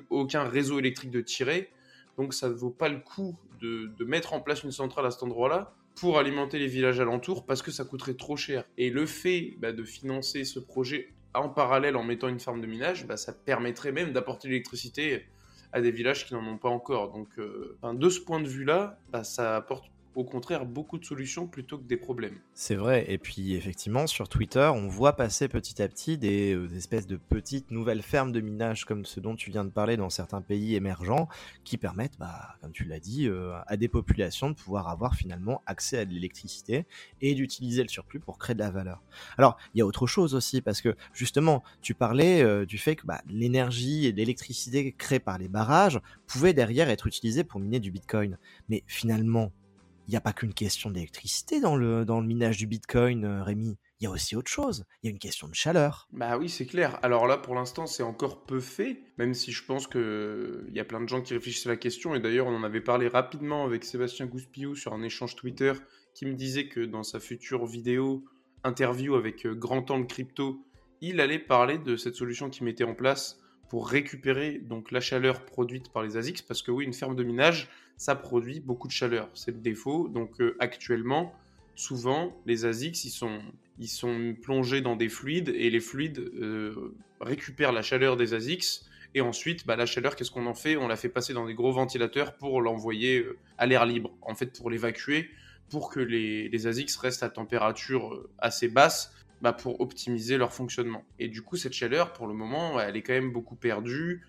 aucun 0.10 0.44
réseau 0.44 0.78
électrique 0.78 1.10
de 1.10 1.22
tirer, 1.22 1.72
donc 2.18 2.34
ça 2.34 2.48
ne 2.48 2.54
vaut 2.54 2.70
pas 2.70 2.90
le 2.90 3.00
coup 3.00 3.36
de, 3.60 3.92
mettre 4.06 4.34
en 4.34 4.40
place 4.40 4.64
une 4.64 4.72
centrale 4.72 5.06
à 5.06 5.12
cet 5.12 5.24
endroit-là 5.24 5.74
pour 5.96 6.20
alimenter 6.20 6.60
les 6.60 6.68
villages 6.68 7.00
alentours 7.00 7.46
parce 7.46 7.62
que 7.62 7.72
ça 7.72 7.84
coûterait 7.84 8.14
trop 8.14 8.38
cher. 8.38 8.64
Et 8.78 8.90
le 8.90 9.06
fait 9.06 9.56
bah, 9.58 9.72
de 9.72 9.84
financer 9.84 10.46
ce 10.46 10.60
projet 10.60 11.12
en 11.34 11.50
parallèle 11.50 11.96
en 11.96 12.04
mettant 12.04 12.28
une 12.28 12.40
ferme 12.40 12.62
de 12.62 12.68
minage, 12.68 13.08
bah, 13.08 13.18
ça 13.18 13.34
permettrait 13.34 13.92
même 13.92 14.14
d'apporter 14.14 14.48
l'électricité 14.48 15.26
à 15.74 15.82
des 15.82 15.92
villages 15.92 16.26
qui 16.26 16.34
n'en 16.34 16.46
ont 16.46 16.58
pas 16.58 16.70
encore. 16.70 17.12
Donc 17.12 17.28
euh, 17.40 17.78
de 17.84 18.10
ce 18.10 18.20
point 18.20 18.40
de 18.40 18.48
vue-là, 18.48 19.00
bah, 19.12 19.24
ça 19.24 19.56
apporte 19.56 19.90
au 20.20 20.26
contraire 20.26 20.66
beaucoup 20.66 21.00
de 21.00 21.06
solutions 21.06 21.48
plutôt 21.48 21.78
que 21.78 21.86
des 21.86 21.96
problèmes. 21.96 22.38
C'est 22.54 22.76
vrai, 22.76 23.06
et 23.08 23.18
puis 23.18 23.56
effectivement 23.56 24.06
sur 24.06 24.28
Twitter, 24.28 24.70
on 24.76 24.90
voit 24.90 25.14
passer 25.16 25.48
petit 25.48 25.82
à 25.82 25.88
petit 25.88 26.18
des, 26.18 26.54
euh, 26.54 26.68
espèces 26.76 27.08
de 27.08 27.16
petites 27.16 27.72
nouvelles 27.72 28.02
fermes 28.02 28.34
de 28.34 28.42
minage 28.42 28.84
comme 28.84 29.06
ce 29.06 29.22
dont 29.22 29.38
tu 29.38 29.50
viens 29.50 29.64
de 29.64 29.70
parler 29.70 29.96
dans 29.96 30.10
certains 30.10 30.42
pays 30.42 30.76
émergents, 30.76 31.30
qui 31.64 31.78
permettent, 31.78 32.18
bah, 32.20 32.58
comme 32.62 32.74
tu 32.74 32.84
l'as 32.84 33.00
dit, 33.00 33.28
euh, 33.28 33.54
à 33.66 33.78
des 33.78 33.88
populations 33.88 34.50
de 34.50 34.56
pouvoir 34.56 34.90
avoir 34.90 35.16
finalement 35.16 35.62
accès 35.66 36.00
à 36.00 36.06
de 36.06 36.12
l'électricité 36.12 36.86
et 37.22 37.34
d'utiliser 37.34 37.84
le 37.84 37.90
surplus 37.90 38.20
pour 38.20 38.38
créer 38.38 38.56
de 38.56 38.60
la 38.60 38.72
valeur. 38.72 39.02
Alors, 39.38 39.58
il 39.74 39.80
y 39.80 39.82
a 39.82 39.86
autre 39.86 40.06
chose 40.06 40.36
aussi, 40.36 40.60
parce 40.60 40.82
que 40.82 40.98
justement, 41.14 41.64
tu 41.82 41.94
parlais 41.94 42.42
euh, 42.44 42.66
du 42.66 42.78
fait 42.78 42.98
que 42.98 43.06
bah, 43.06 43.22
l'énergie 43.30 44.06
et 44.06 44.12
l'électricité 44.12 44.92
créée 44.92 45.20
par 45.20 45.38
les 45.38 45.48
barrages 45.48 46.02
pouvaient 46.28 46.54
derrière 46.54 46.90
être 46.90 47.08
utilisées 47.08 47.46
pour 47.46 47.62
miner 47.62 47.80
du 47.80 47.90
Bitcoin. 47.90 48.38
Mais 48.68 48.84
finalement, 48.86 49.54
il 50.10 50.14
n'y 50.14 50.18
a 50.18 50.22
pas 50.22 50.34
qu'une 50.34 50.56
question 50.56 50.90
d'électricité 50.90 51.62
dans 51.62 51.76
le, 51.76 52.04
minage 52.24 52.58
du 52.58 52.66
Bitcoin, 52.66 53.26
euh, 53.26 53.44
Rémi. 53.44 53.78
Il 54.00 54.06
y 54.06 54.08
a 54.08 54.10
aussi 54.10 54.36
autre 54.36 54.50
chose. 54.50 54.86
Il 55.04 55.06
y 55.06 55.10
a 55.10 55.12
une 55.12 55.20
question 55.20 55.48
de 55.48 55.54
chaleur. 55.54 56.08
Bah 56.12 56.36
oui, 56.40 56.50
c'est 56.50 56.66
clair. 56.66 56.98
Alors 57.04 57.28
là, 57.28 57.38
pour 57.38 57.54
l'instant, 57.54 57.86
c'est 57.86 58.02
encore 58.02 58.44
peu 58.44 58.60
fait, 58.60 59.04
même 59.20 59.36
si 59.36 59.52
je 59.52 59.64
pense 59.64 59.86
qu'il 59.86 60.72
y 60.74 60.80
a 60.80 60.84
plein 60.84 61.00
de 61.00 61.08
gens 61.08 61.22
qui 61.22 61.36
réfléchissent 61.36 61.68
à 61.68 61.70
la 61.70 61.78
question. 61.78 62.16
Et 62.16 62.20
d'ailleurs, 62.20 62.48
on 62.48 62.56
en 62.56 62.64
avait 62.64 62.82
parlé 62.82 63.08
rapidement 63.08 63.66
avec 63.66 63.84
Sébastien 63.84 64.26
Gouspillou 64.26 64.74
sur 64.74 64.94
un 64.94 65.04
échange 65.04 65.36
Twitter 65.36 65.74
qui 66.16 66.26
me 66.26 66.34
disait 66.34 66.70
que 66.70 66.80
dans 66.80 67.04
sa 67.04 67.20
future 67.20 67.68
vidéo, 67.68 68.26
interview 68.64 69.14
avec 69.14 69.46
euh, 69.46 69.54
Grand 69.54 69.92
Angle 69.92 70.08
Crypto, 70.08 70.66
il 71.02 71.22
allait 71.22 71.38
parler 71.38 71.78
de 71.78 71.98
cette 71.98 72.16
solution 72.16 72.50
qu'il 72.50 72.64
mettait 72.66 72.84
en 72.84 72.96
place 72.96 73.38
pour 73.70 73.88
récupérer 73.88 74.58
donc 74.58 74.92
la 74.92 75.00
chaleur 75.00 75.46
produite 75.46 75.90
par 75.90 76.04
les 76.04 76.18
ASICS, 76.18 76.42
parce 76.42 76.64
que 76.64 76.72
oui, 76.72 76.86
une 76.86 76.94
ferme 76.94 77.16
de 77.16 77.24
minage, 77.24 77.70
ça 77.98 78.16
produit 78.16 78.60
beaucoup 78.60 78.88
de 78.88 78.94
chaleur. 78.94 79.30
C'est 79.36 79.52
le 79.52 79.60
défaut. 79.60 80.08
Donc 80.08 80.42
euh, 80.42 80.56
actuellement, 80.60 81.34
souvent, 81.76 82.36
les 82.48 82.66
ASICS, 82.66 83.06
ils 83.06 83.12
sont, 83.12 83.40
ils 83.78 83.88
sont 83.88 84.36
plongés 84.42 84.82
dans 84.82 84.96
des 84.96 85.08
fluides, 85.08 85.50
et 85.50 85.70
les 85.70 85.80
fluides 85.80 86.20
euh, 86.20 86.96
récupèrent 87.22 87.72
la 87.72 87.84
chaleur 87.84 88.18
des 88.18 88.34
ASICS, 88.34 88.90
et 89.16 89.22
ensuite, 89.22 89.66
bah, 89.66 89.76
la 89.76 89.86
chaleur, 89.86 90.16
qu'est-ce 90.16 90.32
qu'on 90.32 90.46
en 90.48 90.54
fait? 90.54 90.76
On 90.76 90.88
la 90.88 90.96
fait 90.96 91.10
passer 91.10 91.34
dans 91.34 91.46
des 91.46 91.56
gros 91.56 91.72
ventilateurs 91.72 92.38
pour 92.38 92.62
l'envoyer 92.62 93.20
euh, 93.20 93.38
à 93.60 93.68
l'air 93.68 93.86
libre, 93.86 94.18
en 94.22 94.34
fait 94.34 94.58
pour 94.58 94.72
l'évacuer, 94.72 95.30
pour 95.70 95.92
que 95.92 96.00
les, 96.00 96.50
les 96.50 96.68
ASICS 96.68 96.98
restent 96.98 97.22
à 97.22 97.30
température 97.30 98.28
assez 98.40 98.68
basse 98.68 99.14
bah, 99.42 99.54
pour 99.54 99.80
optimiser 99.82 100.38
leur 100.38 100.54
fonctionnement. 100.54 101.06
Et 101.18 101.28
du 101.28 101.42
coup, 101.42 101.56
cette 101.56 101.74
chaleur, 101.74 102.14
pour 102.14 102.28
le 102.28 102.34
moment, 102.34 102.80
elle 102.80 102.98
est 102.98 103.02
quand 103.02 103.14
même 103.14 103.32
beaucoup 103.32 103.56
perdue. 103.56 104.22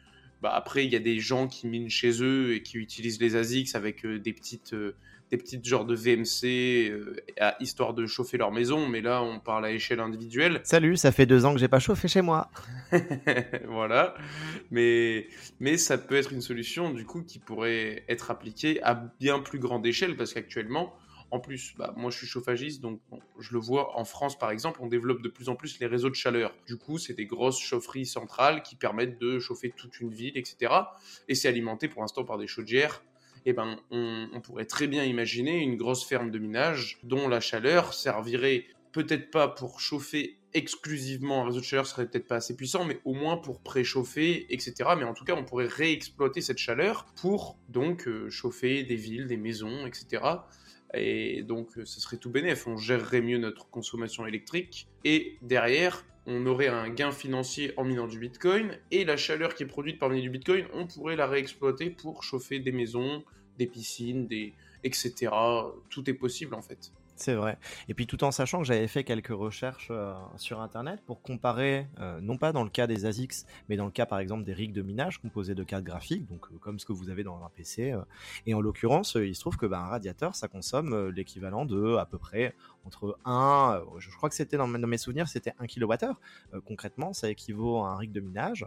Bah, 0.43 0.53
après, 0.55 0.87
il 0.87 0.93
y 0.93 0.97
a 0.97 1.01
des 1.01 1.19
gens 1.19 1.49
qui 1.49 1.67
minent 1.67 1.91
chez 1.91 2.23
eux 2.23 2.55
et 2.55 2.62
qui 2.62 2.79
utilisent 2.79 3.21
les 3.21 3.37
ASICS 3.37 3.75
avec 3.75 4.07
euh, 4.07 4.19
des 4.19 4.33
petites, 4.33 4.73
euh, 4.73 4.95
des 5.31 5.37
petites 5.37 5.67
genres 5.67 5.85
de 5.85 5.95
VMC 5.95 6.91
euh, 6.91 7.15
histoire 7.61 7.93
de 7.93 8.07
chauffer 8.07 8.38
leur 8.38 8.50
maison. 8.50 8.88
Mais 8.88 9.02
là, 9.02 9.23
on 9.23 9.38
parle 9.38 9.67
à 9.67 9.73
échelle 9.73 10.00
individuelle. 10.00 10.61
Salut, 10.64 10.97
ça 10.97 11.12
fait 11.12 11.26
deux 11.26 11.45
ans 11.45 11.52
que 11.52 11.61
j'ai 11.61 11.69
pas 11.69 11.79
chauffé 11.79 12.09
chez 12.09 12.23
moi. 12.23 12.50
voilà. 13.69 14.14
Mais, 14.71 15.26
mais 15.59 15.76
ça 15.76 15.99
peut 15.99 16.14
être 16.14 16.33
une 16.33 16.40
solution, 16.40 16.90
du 16.90 17.05
coup, 17.05 17.23
qui 17.23 17.38
pourrait 17.38 18.05
être 18.09 18.31
appliquée 18.31 18.83
à 18.83 18.95
bien 18.95 19.40
plus 19.40 19.59
grande 19.59 19.87
échelle 19.87 20.17
parce 20.17 20.33
qu'actuellement, 20.33 20.95
en 21.30 21.40
plus, 21.40 21.75
bah, 21.76 21.94
moi 21.96 22.10
je 22.10 22.18
suis 22.18 22.26
chauffagiste, 22.26 22.80
donc 22.80 23.00
je 23.38 23.52
le 23.52 23.58
vois 23.58 23.99
en 23.99 24.04
France 24.04 24.38
par 24.38 24.50
exemple, 24.50 24.80
on 24.82 24.87
développe 24.87 25.22
de 25.22 25.28
plus 25.28 25.49
en 25.49 25.56
plus 25.56 25.78
les 25.80 25.87
réseaux 25.87 26.10
de 26.10 26.14
chaleur. 26.14 26.54
Du 26.66 26.76
coup, 26.76 26.99
c'est 26.99 27.14
des 27.14 27.26
grosses 27.26 27.60
chaufferies 27.60 28.06
centrales 28.06 28.62
qui 28.62 28.76
permettent 28.76 29.18
de 29.20 29.38
chauffer 29.38 29.72
toute 29.76 30.00
une 30.00 30.10
ville, 30.10 30.37
etc. 30.37 30.72
Et 31.28 31.34
c'est 31.34 31.49
alimenté 31.49 31.88
pour 31.88 32.02
l'instant 32.02 32.25
par 32.25 32.38
des 32.38 32.46
chaudières. 32.46 33.02
Et 33.46 33.50
eh 33.50 33.52
ben, 33.54 33.78
on, 33.90 34.38
pourrait 34.42 34.66
très 34.66 34.87
bien 34.87 35.02
imaginer 35.04 35.56
une 35.60 35.76
grosse 35.76 36.04
ferme 36.04 36.30
de 36.30 36.38
minage 36.38 36.99
dont 37.04 37.26
la 37.26 37.40
chaleur 37.40 37.94
servirait 37.94 38.66
peut-être 38.92 39.30
pas 39.30 39.49
pour 39.49 39.80
chauffer 39.80 40.37
exclusivement 40.52 41.42
un 41.42 41.46
réseau 41.46 41.60
de 41.60 41.64
chaleur 41.64 41.87
serait 41.87 42.06
peut-être 42.06 42.26
pas 42.26 42.37
assez 42.37 42.54
puissant, 42.54 42.84
mais 42.84 43.00
au 43.06 43.14
moins 43.14 43.38
pour 43.38 43.62
préchauffer, 43.62 44.52
etc. 44.52 44.90
Mais 44.99 45.04
en 45.04 45.14
tout 45.14 45.25
cas, 45.25 45.34
on 45.37 45.44
pourrait 45.44 45.68
réexploiter 45.68 46.42
cette 46.42 46.58
chaleur 46.58 47.06
pour 47.16 47.56
donc 47.68 48.06
euh, 48.08 48.28
chauffer 48.28 48.82
des 48.82 48.96
villes, 48.96 49.26
des 49.26 49.38
maisons, 49.38 49.87
etc. 49.87 50.22
Et 50.94 51.42
donc, 51.42 51.78
euh, 51.78 51.85
ce 51.85 52.00
serait 52.00 52.16
tout 52.16 52.30
bénéf. 52.30 52.66
On 52.66 52.76
gérerait 52.76 53.20
mieux 53.20 53.38
notre 53.38 53.68
consommation 53.70 54.26
électrique. 54.26 54.88
Et 55.04 55.37
derrière, 55.42 56.04
on 56.26 56.47
aurait 56.47 56.68
un 56.68 56.88
gain 56.88 57.12
financier 57.12 57.73
en 57.76 57.85
minant 57.85 58.06
du 58.06 58.18
Bitcoin. 58.18 58.78
Et 58.90 59.04
la 59.04 59.16
chaleur 59.16 59.54
qui 59.54 59.62
est 59.62 59.66
produite 59.66 59.99
par 59.99 60.09
miner 60.11 60.23
du 60.23 60.30
Bitcoin, 60.30 60.66
on 60.75 60.87
pourrait 60.87 61.16
la 61.16 61.26
réexploiter 61.26 61.90
pour 61.90 62.25
chauffer 62.25 62.59
des 62.59 62.73
maisons, 62.73 63.25
des 63.59 63.66
piscines, 63.66 64.26
des... 64.26 64.52
etc. 64.85 65.30
Tout 65.88 66.09
est 66.11 66.14
possible 66.14 66.54
en 66.54 66.62
fait. 66.62 66.92
C'est 67.21 67.35
vrai. 67.35 67.59
Et 67.89 67.93
puis 67.93 68.07
tout 68.07 68.25
en 68.25 68.31
sachant 68.31 68.61
que 68.61 68.65
j'avais 68.65 68.89
fait 68.89 69.05
quelques 69.05 69.29
recherches 69.29 69.89
euh, 69.91 70.15
sur 70.37 70.62
Internet 70.62 71.03
pour 71.05 71.21
comparer, 71.21 71.87
euh, 71.99 72.19
non 72.23 72.39
pas 72.39 72.50
dans 72.53 72.65
le 72.65 72.71
cas 72.71 72.87
des 72.87 73.05
ASICS, 73.05 73.45
mais 73.69 73.77
dans 73.77 73.85
le 73.85 73.91
cas 73.91 74.07
par 74.07 74.21
exemple 74.21 74.43
des 74.45 74.55
rigs 74.55 74.73
de 74.73 74.81
minage 74.81 75.19
composés 75.19 75.55
de 75.55 75.62
cartes 75.62 75.85
graphiques, 75.85 76.27
donc 76.27 76.47
euh, 76.50 76.57
comme 76.57 76.79
ce 76.79 76.87
que 76.87 76.95
vous 76.95 77.11
avez 77.11 77.23
dans 77.23 77.45
un 77.45 77.50
PC. 77.50 77.95
et 78.47 78.55
en 78.55 78.62
l'occurrence, 78.62 79.19
il 79.21 79.35
se 79.35 79.41
trouve 79.41 79.59
que 79.59 79.67
bah, 79.67 79.81
un 79.81 79.89
radiateur, 79.89 80.35
ça 80.35 80.49
consomme 80.49 81.11
l'équivalent 81.11 81.67
de 81.67 81.97
à 81.97 82.07
peu 82.07 82.17
près 82.17 82.55
entre 82.87 83.19
1, 83.27 83.83
je 83.99 84.09
crois 84.17 84.31
que 84.31 84.35
c'était 84.35 84.57
dans, 84.57 84.67
mes 84.67 84.97
souvenirs, 84.97 85.29
c'était 85.29 85.53
1 85.59 85.67
kWh. 85.67 86.15
concrètement, 86.65 87.12
ça 87.12 87.29
équivaut 87.29 87.83
à 87.83 87.91
un 87.91 87.97
rig 87.97 88.12
de 88.12 88.21
minage 88.21 88.65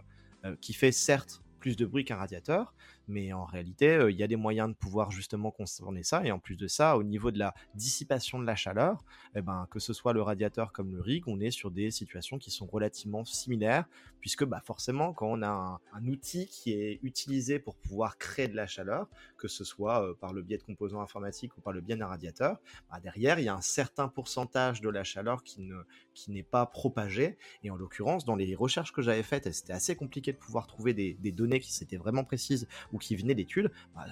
qui 0.60 0.74
fait 0.74 0.92
certes 0.92 1.42
plus 1.58 1.76
de 1.76 1.86
bruit 1.86 2.04
qu'un 2.04 2.16
radiateur, 2.16 2.74
mais 3.08 3.32
en 3.32 3.44
réalité, 3.44 3.96
euh, 3.96 4.10
il 4.10 4.16
y 4.16 4.22
a 4.22 4.26
des 4.26 4.36
moyens 4.36 4.68
de 4.68 4.74
pouvoir 4.74 5.10
justement 5.10 5.50
contourner 5.50 6.02
ça. 6.02 6.24
Et 6.24 6.32
en 6.32 6.38
plus 6.38 6.56
de 6.56 6.66
ça, 6.66 6.96
au 6.96 7.02
niveau 7.02 7.30
de 7.30 7.38
la 7.38 7.54
dissipation 7.74 8.38
de 8.38 8.46
la 8.46 8.56
chaleur, 8.56 9.04
eh 9.34 9.42
ben, 9.42 9.66
que 9.70 9.78
ce 9.78 9.92
soit 9.92 10.12
le 10.12 10.22
radiateur 10.22 10.72
comme 10.72 10.92
le 10.92 11.00
rig, 11.00 11.24
on 11.26 11.40
est 11.40 11.50
sur 11.50 11.70
des 11.70 11.90
situations 11.90 12.38
qui 12.38 12.50
sont 12.50 12.66
relativement 12.66 13.24
similaires, 13.24 13.84
puisque 14.20 14.44
bah, 14.44 14.60
forcément, 14.64 15.12
quand 15.12 15.26
on 15.26 15.42
a 15.42 15.80
un, 15.92 16.06
outil 16.06 16.46
qui 16.46 16.72
est 16.72 17.00
utilisé 17.02 17.58
pour 17.58 17.76
pouvoir 17.76 18.18
créer 18.18 18.46
de 18.46 18.56
la 18.56 18.66
chaleur, 18.66 19.08
que 19.38 19.48
ce 19.48 19.64
soit 19.64 20.02
euh, 20.02 20.14
par 20.14 20.32
le 20.32 20.42
biais 20.42 20.58
de 20.58 20.62
composants 20.62 21.00
informatiques 21.00 21.56
ou 21.56 21.60
par 21.60 21.72
le 21.72 21.80
biais 21.80 21.96
d'un 21.96 22.06
radiateur, 22.06 22.60
bah, 22.90 23.00
derrière, 23.00 23.38
il 23.38 23.44
y 23.44 23.48
a 23.48 23.54
un 23.54 23.62
certain 23.62 24.08
pourcentage 24.08 24.80
de 24.80 24.88
la 24.88 25.04
chaleur 25.04 25.42
qui 25.42 25.62
ne 25.62 25.76
qui 26.14 26.30
n'est 26.30 26.44
pas 26.44 26.64
propagé. 26.64 27.36
Et 27.64 27.70
en 27.70 27.76
l'occurrence, 27.76 28.24
dans 28.24 28.36
les 28.36 28.54
recherches 28.54 28.92
que 28.92 29.02
j'avais 29.02 29.22
faites, 29.22 29.52
c'était 29.52 29.72
assez 29.72 29.96
compliqué 29.96 30.32
de 30.32 30.38
pouvoir 30.38 30.66
trouver 30.66 30.94
des, 30.94 31.14
des 31.14 31.32
données 31.32 31.60
qui 31.60 31.72
s'étaient 31.72 31.96
vraiment 31.96 32.24
précises 32.24 32.68
ou 32.94 32.98
qui 32.98 33.14
venaient 33.16 33.34
d'études. 33.34 33.70
Bah, 33.94 34.06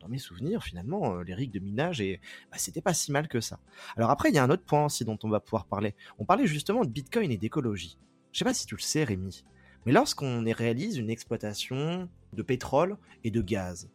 dans 0.00 0.08
mes 0.10 0.18
souvenirs, 0.18 0.62
finalement, 0.62 1.16
euh, 1.16 1.22
les 1.22 1.32
rigs 1.32 1.50
de 1.50 1.60
minage, 1.60 2.02
et 2.02 2.20
bah, 2.50 2.58
c'était 2.58 2.82
pas 2.82 2.92
si 2.92 3.10
mal 3.10 3.26
que 3.26 3.40
ça. 3.40 3.58
Alors 3.96 4.10
après, 4.10 4.28
il 4.28 4.34
y 4.34 4.38
a 4.38 4.44
un 4.44 4.50
autre 4.50 4.64
point 4.64 4.84
aussi 4.84 5.06
dont 5.06 5.18
on 5.22 5.30
va 5.30 5.40
pouvoir 5.40 5.64
parler. 5.64 5.94
On 6.18 6.26
parlait 6.26 6.46
justement 6.46 6.84
de 6.84 6.90
Bitcoin 6.90 7.30
et 7.30 7.38
d'écologie. 7.38 7.96
Je 8.32 8.38
sais 8.38 8.44
pas 8.44 8.52
si 8.52 8.66
tu 8.66 8.76
le 8.76 8.82
sais, 8.82 9.04
Rémi, 9.04 9.44
mais 9.86 9.92
lorsqu'on 9.92 10.44
réalise 10.44 10.98
une 10.98 11.08
exploitation 11.08 12.08
de 12.34 12.42
pétrole 12.42 12.98
et 13.22 13.30
de 13.30 13.40
gaz, 13.40 13.88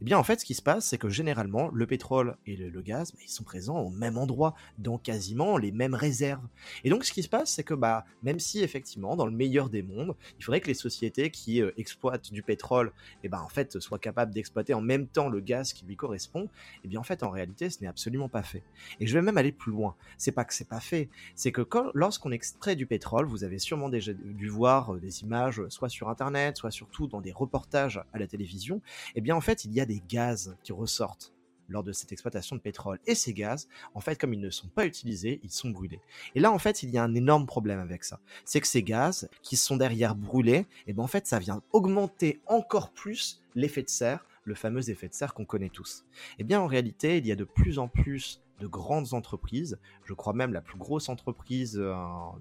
eh 0.00 0.04
bien, 0.04 0.18
en 0.18 0.22
fait, 0.22 0.40
ce 0.40 0.44
qui 0.44 0.54
se 0.54 0.62
passe, 0.62 0.86
c'est 0.86 0.98
que 0.98 1.08
généralement, 1.08 1.70
le 1.72 1.86
pétrole 1.86 2.36
et 2.46 2.56
le, 2.56 2.82
gaz, 2.82 3.12
bah, 3.12 3.18
ils 3.24 3.30
sont 3.30 3.44
présents 3.44 3.78
au 3.78 3.88
même 3.88 4.18
endroit, 4.18 4.54
dans 4.78 4.98
quasiment 4.98 5.56
les 5.56 5.72
mêmes 5.72 5.94
réserves. 5.94 6.46
Et 6.84 6.90
donc, 6.90 7.04
ce 7.04 7.12
qui 7.12 7.22
se 7.22 7.28
passe, 7.28 7.50
c'est 7.50 7.64
que, 7.64 7.74
bah, 7.74 8.04
même 8.22 8.38
si 8.38 8.60
effectivement, 8.60 9.16
dans 9.16 9.24
le 9.24 9.32
meilleur 9.32 9.70
des 9.70 9.82
mondes, 9.82 10.14
il 10.38 10.44
faudrait 10.44 10.60
que 10.60 10.66
les 10.66 10.74
sociétés 10.74 11.30
qui 11.30 11.62
euh, 11.62 11.70
exploitent 11.78 12.30
du 12.30 12.42
pétrole, 12.42 12.92
eh 13.24 13.28
ben, 13.28 13.40
en 13.40 13.48
fait, 13.48 13.78
soient 13.80 13.98
capables 13.98 14.34
d'exploiter 14.34 14.74
en 14.74 14.82
même 14.82 15.06
temps 15.06 15.28
le 15.28 15.40
gaz 15.40 15.72
qui 15.72 15.86
lui 15.86 15.96
correspond, 15.96 16.48
eh 16.84 16.88
bien, 16.88 17.00
en 17.00 17.04
fait, 17.04 17.22
en 17.22 17.30
réalité, 17.30 17.70
ce 17.70 17.80
n'est 17.80 17.88
absolument 17.88 18.28
pas 18.28 18.42
fait. 18.42 18.62
Et 19.00 19.06
je 19.06 19.14
vais 19.14 19.22
même 19.22 19.38
aller 19.38 19.52
plus 19.52 19.72
loin. 19.72 19.94
C'est 20.18 20.32
pas 20.32 20.44
que 20.44 20.52
c'est 20.52 20.68
pas 20.68 20.80
fait, 20.80 21.08
c'est 21.34 21.52
que 21.52 21.62
lorsqu'on 21.94 22.32
extrait 22.32 22.76
du 22.76 22.86
pétrole, 22.86 23.26
vous 23.26 23.44
avez 23.44 23.58
sûrement 23.58 23.88
déjà 23.88 24.12
dû 24.12 24.48
voir 24.48 24.94
euh, 24.94 25.00
des 25.00 25.22
images, 25.22 25.62
soit 25.68 25.88
sur 25.88 26.10
Internet, 26.10 26.58
soit 26.58 26.70
surtout 26.70 27.06
dans 27.06 27.22
des 27.22 27.32
reportages 27.32 28.02
à 28.12 28.18
la 28.18 28.26
télévision, 28.26 28.82
eh 29.14 29.20
bien, 29.22 29.34
en 29.34 29.40
fait, 29.40 29.64
il 29.64 29.72
y 29.72 29.80
a 29.80 29.85
des 29.86 30.02
gaz 30.06 30.56
qui 30.62 30.72
ressortent 30.72 31.32
lors 31.68 31.82
de 31.82 31.92
cette 31.92 32.12
exploitation 32.12 32.56
de 32.56 32.60
pétrole. 32.60 32.98
Et 33.06 33.14
ces 33.14 33.32
gaz, 33.32 33.68
en 33.94 34.00
fait, 34.00 34.16
comme 34.16 34.32
ils 34.32 34.40
ne 34.40 34.50
sont 34.50 34.68
pas 34.68 34.86
utilisés, 34.86 35.40
ils 35.42 35.50
sont 35.50 35.70
brûlés. 35.70 36.00
Et 36.34 36.40
là, 36.40 36.52
en 36.52 36.58
fait, 36.58 36.82
il 36.82 36.90
y 36.90 36.98
a 36.98 37.02
un 37.02 37.14
énorme 37.14 37.46
problème 37.46 37.80
avec 37.80 38.04
ça. 38.04 38.20
C'est 38.44 38.60
que 38.60 38.66
ces 38.66 38.82
gaz 38.82 39.28
qui 39.42 39.56
sont 39.56 39.76
derrière 39.76 40.14
brûlés, 40.14 40.66
et 40.86 40.92
ben 40.92 41.02
en 41.02 41.08
fait, 41.08 41.26
ça 41.26 41.38
vient 41.38 41.62
augmenter 41.72 42.40
encore 42.46 42.90
plus 42.90 43.42
l'effet 43.54 43.82
de 43.82 43.88
serre, 43.88 44.24
le 44.44 44.54
fameux 44.54 44.90
effet 44.90 45.08
de 45.08 45.14
serre 45.14 45.34
qu'on 45.34 45.44
connaît 45.44 45.70
tous. 45.70 46.04
Et 46.38 46.44
bien, 46.44 46.60
en 46.60 46.66
réalité, 46.66 47.18
il 47.18 47.26
y 47.26 47.32
a 47.32 47.36
de 47.36 47.44
plus 47.44 47.78
en 47.78 47.88
plus 47.88 48.40
de 48.60 48.66
grandes 48.66 49.12
entreprises, 49.14 49.78
je 50.04 50.14
crois 50.14 50.32
même 50.32 50.52
la 50.52 50.60
plus 50.60 50.78
grosse 50.78 51.08
entreprise 51.08 51.76
euh, 51.78 51.94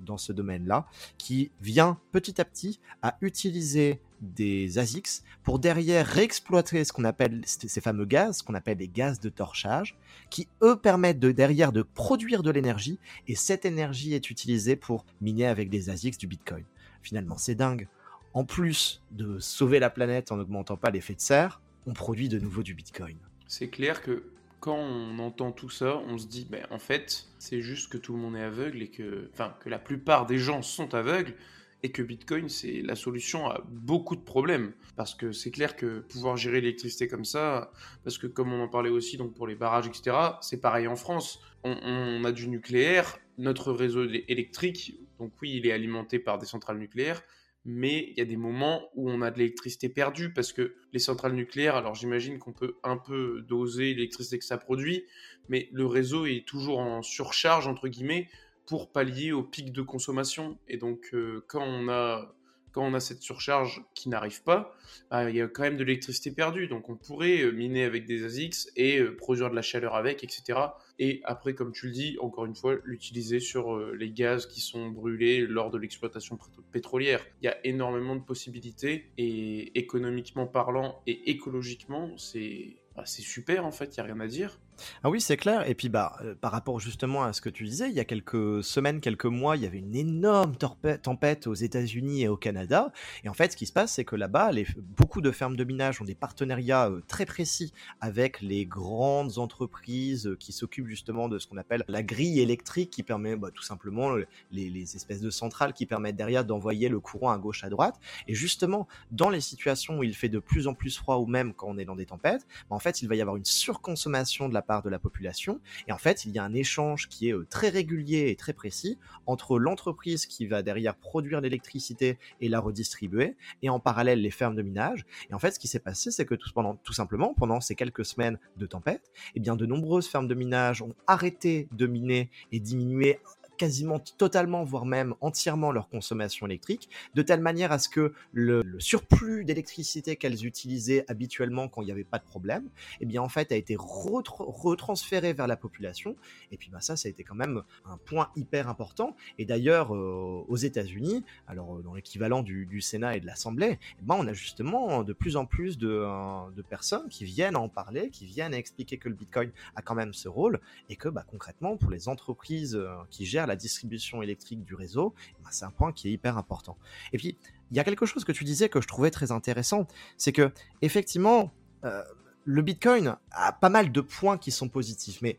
dans 0.05 0.17
ce 0.17 0.31
domaine-là, 0.31 0.85
qui 1.17 1.51
vient 1.61 1.99
petit 2.11 2.39
à 2.39 2.45
petit 2.45 2.79
à 3.01 3.17
utiliser 3.21 3.99
des 4.21 4.77
ASICS 4.77 5.23
pour 5.43 5.59
derrière 5.59 6.05
réexploiter 6.05 6.83
ce 6.83 6.93
qu'on 6.93 7.03
appelle 7.03 7.41
ces 7.45 7.81
fameux 7.81 8.05
gaz, 8.05 8.37
ce 8.37 8.43
qu'on 8.43 8.53
appelle 8.53 8.77
des 8.77 8.87
gaz 8.87 9.19
de 9.19 9.29
torchage, 9.29 9.97
qui 10.29 10.47
eux 10.63 10.77
permettent 10.77 11.19
de 11.19 11.31
derrière 11.31 11.71
de 11.71 11.81
produire 11.81 12.43
de 12.43 12.51
l'énergie 12.51 12.99
et 13.27 13.35
cette 13.35 13.65
énergie 13.65 14.13
est 14.13 14.29
utilisée 14.29 14.75
pour 14.75 15.05
miner 15.21 15.47
avec 15.47 15.69
des 15.69 15.89
ASICS 15.89 16.17
du 16.17 16.27
Bitcoin. 16.27 16.63
Finalement, 17.01 17.37
c'est 17.37 17.55
dingue. 17.55 17.87
En 18.33 18.43
plus 18.43 19.01
de 19.11 19.39
sauver 19.39 19.79
la 19.79 19.89
planète 19.89 20.31
en 20.31 20.37
n'augmentant 20.37 20.75
pas 20.75 20.89
l'effet 20.89 21.13
de 21.13 21.21
serre, 21.21 21.61
on 21.85 21.93
produit 21.93 22.29
de 22.29 22.39
nouveau 22.39 22.63
du 22.63 22.73
Bitcoin. 22.73 23.17
C'est 23.47 23.69
clair 23.69 24.01
que 24.01 24.23
quand 24.65 24.79
on 24.79 25.19
entend 25.19 25.51
tout 25.51 25.69
ça, 25.69 26.01
on 26.07 26.17
se 26.17 26.25
dit, 26.25 26.47
ben, 26.49 26.65
en 26.71 26.79
fait, 26.79 27.27
c'est 27.37 27.61
juste 27.61 27.91
que 27.91 27.99
tout 27.99 28.13
le 28.13 28.19
monde 28.19 28.35
est 28.35 28.41
aveugle 28.41 28.81
et 28.81 28.87
que, 28.87 29.29
la 29.67 29.77
plupart 29.77 30.25
des 30.25 30.39
gens 30.39 30.63
sont 30.63 30.95
aveugles 30.95 31.35
et 31.83 31.91
que 31.91 32.01
Bitcoin, 32.01 32.49
c'est 32.49 32.81
la 32.81 32.95
solution 32.95 33.47
à 33.47 33.61
beaucoup 33.69 34.15
de 34.15 34.23
problèmes. 34.23 34.73
Parce 34.95 35.13
que 35.13 35.31
c'est 35.31 35.51
clair 35.51 35.75
que 35.75 35.99
pouvoir 35.99 36.35
gérer 36.35 36.61
l'électricité 36.61 37.07
comme 37.07 37.25
ça, 37.25 37.71
parce 38.03 38.17
que 38.17 38.25
comme 38.25 38.53
on 38.53 38.63
en 38.63 38.67
parlait 38.67 38.89
aussi 38.89 39.17
donc 39.17 39.35
pour 39.35 39.45
les 39.45 39.53
barrages, 39.53 39.85
etc., 39.85 40.17
c'est 40.41 40.59
pareil 40.59 40.87
en 40.87 40.95
France. 40.95 41.39
On, 41.63 41.77
on, 41.83 42.23
a 42.23 42.31
du 42.31 42.47
nucléaire, 42.47 43.19
notre 43.37 43.71
réseau 43.71 44.03
électrique, 44.27 44.99
donc 45.19 45.31
oui, 45.43 45.57
il 45.57 45.67
est 45.67 45.73
alimenté 45.73 46.17
par 46.17 46.39
des 46.39 46.47
centrales 46.47 46.79
nucléaires, 46.79 47.21
mais 47.65 48.09
il 48.11 48.17
y 48.17 48.21
a 48.21 48.25
des 48.25 48.37
moments 48.37 48.89
où 48.93 49.09
on 49.09 49.21
a 49.21 49.31
de 49.31 49.39
l'électricité 49.39 49.89
perdue 49.89 50.31
parce 50.31 50.53
que 50.53 50.75
les 50.93 50.99
centrales 50.99 51.33
nucléaires, 51.33 51.75
alors 51.75 51.95
j'imagine 51.95 52.37
qu'on 52.37 52.53
peut 52.53 52.75
un 52.83 52.97
peu 52.97 53.41
doser 53.47 53.93
l'électricité 53.95 54.37
que 54.37 54.45
ça 54.45 54.57
produit, 54.57 55.05
mais 55.49 55.67
le 55.71 55.85
réseau 55.85 56.25
est 56.27 56.45
toujours 56.45 56.79
en 56.79 57.01
surcharge, 57.01 57.67
entre 57.67 57.87
guillemets, 57.87 58.29
pour 58.67 58.91
pallier 58.91 59.31
au 59.31 59.43
pic 59.43 59.71
de 59.71 59.81
consommation. 59.81 60.57
Et 60.67 60.77
donc, 60.77 61.09
euh, 61.13 61.43
quand, 61.47 61.63
on 61.63 61.89
a, 61.89 62.35
quand 62.75 62.83
on 62.83 62.93
a 62.93 62.99
cette 62.99 63.21
surcharge 63.21 63.81
qui 63.93 64.09
n'arrive 64.09 64.43
pas, 64.43 64.75
bah, 65.09 65.29
il 65.29 65.35
y 65.37 65.41
a 65.41 65.47
quand 65.47 65.63
même 65.63 65.77
de 65.77 65.85
l'électricité 65.85 66.29
perdue. 66.29 66.67
Donc, 66.67 66.89
on 66.89 66.97
pourrait 66.97 67.41
euh, 67.41 67.51
miner 67.51 67.85
avec 67.85 68.05
des 68.05 68.25
ASICS 68.25 68.69
et 68.75 68.99
euh, 68.99 69.15
produire 69.15 69.49
de 69.49 69.55
la 69.55 69.61
chaleur 69.61 69.95
avec, 69.95 70.25
etc. 70.25 70.59
Et 70.99 71.21
après, 71.23 71.55
comme 71.55 71.71
tu 71.71 71.85
le 71.85 71.93
dis, 71.93 72.17
encore 72.19 72.45
une 72.45 72.53
fois, 72.53 72.75
l'utiliser 72.83 73.39
sur 73.39 73.73
euh, 73.73 73.95
les 73.97 74.11
gaz 74.11 74.45
qui 74.45 74.59
sont 74.59 74.89
brûlés 74.89 75.47
lors 75.47 75.71
de 75.71 75.77
l'exploitation 75.77 76.37
pétrolière. 76.73 77.25
Il 77.41 77.45
y 77.45 77.47
a 77.47 77.55
énormément 77.65 78.17
de 78.17 78.23
possibilités 78.23 79.09
et 79.17 79.79
économiquement 79.79 80.45
parlant 80.45 81.01
et 81.07 81.31
écologiquement, 81.31 82.17
c'est 82.17 82.75
bah, 82.93 83.05
super 83.05 83.65
en 83.65 83.71
fait, 83.71 83.95
il 83.95 84.01
n'y 84.01 84.09
a 84.09 84.13
rien 84.13 84.19
à 84.19 84.27
dire. 84.27 84.59
Ah 85.03 85.09
oui, 85.09 85.21
c'est 85.21 85.37
clair. 85.37 85.67
Et 85.69 85.75
puis, 85.75 85.89
bah, 85.89 86.17
euh, 86.21 86.35
par 86.35 86.51
rapport 86.51 86.79
justement 86.79 87.23
à 87.23 87.33
ce 87.33 87.41
que 87.41 87.49
tu 87.49 87.63
disais, 87.63 87.89
il 87.89 87.95
y 87.95 87.99
a 87.99 88.05
quelques 88.05 88.63
semaines, 88.63 88.99
quelques 88.99 89.25
mois, 89.25 89.55
il 89.55 89.63
y 89.63 89.65
avait 89.65 89.79
une 89.79 89.95
énorme 89.95 90.55
tempête 90.55 91.47
aux 91.47 91.53
États-Unis 91.53 92.23
et 92.23 92.27
au 92.27 92.37
Canada. 92.37 92.91
Et 93.23 93.29
en 93.29 93.33
fait, 93.33 93.51
ce 93.51 93.57
qui 93.57 93.65
se 93.65 93.73
passe, 93.73 93.93
c'est 93.93 94.05
que 94.05 94.15
là-bas, 94.15 94.51
beaucoup 94.97 95.21
de 95.21 95.31
fermes 95.31 95.55
de 95.55 95.63
minage 95.63 96.01
ont 96.01 96.05
des 96.05 96.15
partenariats 96.15 96.89
euh, 96.89 97.01
très 97.07 97.25
précis 97.25 97.73
avec 98.01 98.41
les 98.41 98.65
grandes 98.65 99.37
entreprises 99.37 100.27
euh, 100.27 100.35
qui 100.35 100.51
s'occupent 100.51 100.87
justement 100.87 101.29
de 101.29 101.39
ce 101.39 101.47
qu'on 101.47 101.57
appelle 101.57 101.83
la 101.87 102.03
grille 102.03 102.39
électrique, 102.39 102.89
qui 102.89 103.03
permet 103.03 103.35
bah, 103.35 103.49
tout 103.53 103.63
simplement 103.63 104.15
les, 104.51 104.69
les, 104.69 104.95
espèces 104.95 105.21
de 105.21 105.29
centrales 105.29 105.73
qui 105.73 105.85
permettent 105.85 106.15
derrière 106.15 106.45
d'envoyer 106.45 106.89
le 106.89 106.99
courant 106.99 107.31
à 107.31 107.37
gauche, 107.37 107.63
à 107.63 107.69
droite. 107.69 107.99
Et 108.27 108.35
justement, 108.35 108.87
dans 109.11 109.29
les 109.29 109.41
situations 109.41 109.99
où 109.99 110.03
il 110.03 110.15
fait 110.15 110.29
de 110.29 110.39
plus 110.39 110.67
en 110.67 110.73
plus 110.73 110.97
froid 110.97 111.17
ou 111.17 111.25
même 111.25 111.53
quand 111.53 111.67
on 111.67 111.77
est 111.77 111.85
dans 111.85 111.95
des 111.95 112.05
tempêtes, 112.05 112.45
bah, 112.69 112.75
en 112.75 112.79
fait, 112.79 113.01
il 113.01 113.07
va 113.07 113.15
y 113.15 113.21
avoir 113.21 113.35
une 113.35 113.45
surconsommation 113.45 114.49
de 114.49 114.53
la 114.53 114.61
part 114.65 114.81
de 114.81 114.89
la 114.89 114.99
population. 114.99 115.61
Et 115.87 115.91
en 115.91 115.97
fait, 115.97 116.25
il 116.25 116.31
y 116.31 116.39
a 116.39 116.43
un 116.43 116.53
échange 116.53 117.07
qui 117.09 117.29
est 117.29 117.33
euh, 117.33 117.45
très 117.49 117.69
régulier 117.69 118.29
et 118.29 118.35
très 118.35 118.53
précis 118.53 118.97
entre 119.25 119.59
l'entreprise 119.59 120.25
qui 120.25 120.47
va 120.47 120.61
derrière 120.61 120.95
produire 120.95 121.41
l'électricité 121.41 122.17
et 122.41 122.49
la 122.49 122.59
redistribuer, 122.59 123.35
et 123.61 123.69
en 123.69 123.79
parallèle 123.79 124.21
les 124.21 124.31
fermes 124.31 124.55
de 124.55 124.61
minage. 124.61 125.05
Et 125.29 125.33
en 125.33 125.39
fait, 125.39 125.51
ce 125.51 125.59
qui 125.59 125.67
s'est 125.67 125.79
passé, 125.79 126.11
c'est 126.11 126.25
que 126.25 126.35
tout, 126.35 126.93
simplement, 126.93 127.33
pendant 127.33 127.61
ces 127.61 127.75
quelques 127.75 128.05
semaines 128.05 128.39
de 128.57 128.65
tempête, 128.65 129.11
eh 129.35 129.39
bien, 129.39 129.55
de 129.55 129.65
nombreuses 129.65 130.07
fermes 130.07 130.27
de 130.27 130.35
minage 130.35 130.81
ont 130.81 130.95
arrêté 131.07 131.67
de 131.71 131.87
miner 131.87 132.29
et 132.51 132.59
diminué 132.59 133.19
quasiment 133.57 133.99
totalement, 133.99 134.63
voire 134.63 134.85
même 134.85 135.15
entièrement 135.21 135.71
leur 135.71 135.89
consommation 135.89 136.45
électrique, 136.45 136.89
de 137.13 137.21
telle 137.21 137.41
manière 137.41 137.71
à 137.71 137.79
ce 137.79 137.89
que 137.89 138.13
le, 138.33 138.63
surplus 138.79 139.45
d'électricité 139.45 140.15
qu'elles 140.15 140.45
utilisaient 140.45 141.05
habituellement 141.07 141.67
quand 141.67 141.81
il 141.81 141.85
n'y 141.85 141.91
avait 141.91 142.03
pas 142.03 142.19
de 142.19 142.25
problème, 142.25 142.69
eh 142.99 143.05
bien 143.05 143.21
en 143.21 143.29
fait 143.29 143.51
a 143.51 143.55
été 143.55 143.75
retransféré 143.77 145.33
vers 145.33 145.47
la 145.47 145.57
population. 145.57 146.15
Et 146.51 146.57
puis 146.57 146.69
bah, 146.69 146.81
ça, 146.81 146.95
ça 146.95 147.07
a 147.07 147.09
été 147.09 147.23
quand 147.23 147.35
même 147.35 147.63
un 147.85 147.97
point 147.97 148.29
hyper 148.35 148.69
important. 148.69 149.15
Et 149.37 149.45
d'ailleurs, 149.45 149.95
euh, 149.95 150.43
aux 150.47 150.55
États-Unis, 150.55 151.23
alors 151.47 151.77
euh, 151.77 151.81
dans 151.81 151.93
l'équivalent 151.93 152.43
du, 152.43 152.81
Sénat 152.81 153.15
et 153.15 153.19
de 153.19 153.25
l'Assemblée, 153.25 153.79
eh 153.99 154.03
ben, 154.03 154.15
on 154.17 154.27
a 154.27 154.33
justement 154.33 155.03
de 155.03 155.13
plus 155.13 155.37
en 155.37 155.45
plus 155.45 155.77
de, 155.77 155.87
euh, 155.89 156.51
de, 156.55 156.61
personnes 156.61 157.07
qui 157.09 157.25
viennent 157.25 157.55
en 157.55 157.69
parler, 157.69 158.09
qui 158.09 158.25
viennent 158.25 158.53
expliquer 158.53 158.97
que 158.97 159.09
le 159.09 159.15
Bitcoin 159.15 159.51
a 159.75 159.81
quand 159.81 159.95
même 159.95 160.13
ce 160.13 160.27
rôle 160.27 160.59
et 160.89 160.95
que 160.95 161.09
bah, 161.09 161.25
concrètement, 161.29 161.77
pour 161.77 161.91
les 161.91 162.09
entreprises 162.09 162.79
qui 163.09 163.25
gèrent 163.25 163.44
la 163.45 163.55
distribution 163.55 164.21
électrique 164.21 164.63
du 164.63 164.75
réseau, 164.75 165.13
ben 165.43 165.49
c'est 165.51 165.65
un 165.65 165.71
point 165.71 165.91
qui 165.91 166.07
est 166.07 166.11
hyper 166.11 166.37
important. 166.37 166.77
Et 167.13 167.17
puis, 167.17 167.37
il 167.71 167.77
y 167.77 167.79
a 167.79 167.83
quelque 167.83 168.05
chose 168.05 168.23
que 168.23 168.31
tu 168.31 168.43
disais 168.43 168.69
que 168.69 168.81
je 168.81 168.87
trouvais 168.87 169.11
très 169.11 169.31
intéressant, 169.31 169.87
c'est 170.17 170.31
que 170.31 170.51
effectivement, 170.81 171.51
euh, 171.83 172.03
le 172.45 172.61
Bitcoin 172.61 173.17
a 173.31 173.51
pas 173.51 173.69
mal 173.69 173.91
de 173.91 174.01
points 174.01 174.37
qui 174.37 174.51
sont 174.51 174.69
positifs, 174.69 175.21
mais 175.21 175.37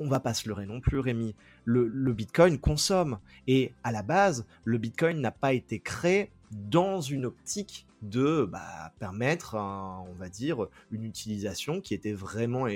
on 0.00 0.08
va 0.08 0.20
pas 0.20 0.34
se 0.34 0.48
leurrer 0.48 0.66
non 0.66 0.80
plus, 0.80 0.98
Rémi. 0.98 1.34
Le 1.64 2.12
Bitcoin 2.12 2.58
consomme. 2.58 3.18
Et 3.46 3.72
à 3.84 3.92
la 3.92 4.02
base, 4.02 4.46
le 4.64 4.78
Bitcoin 4.78 5.20
n'a 5.20 5.32
pas 5.32 5.52
été 5.52 5.80
créé 5.80 6.30
dans 6.50 7.00
une 7.00 7.26
optique 7.26 7.86
de 8.02 8.44
bah, 8.44 8.92
permettre, 8.98 9.54
on 9.54 10.14
va 10.14 10.28
dire, 10.28 10.66
une 10.90 11.04
utilisation 11.04 11.80
qui 11.80 11.94
était 11.94 12.12
vraiment 12.12 12.66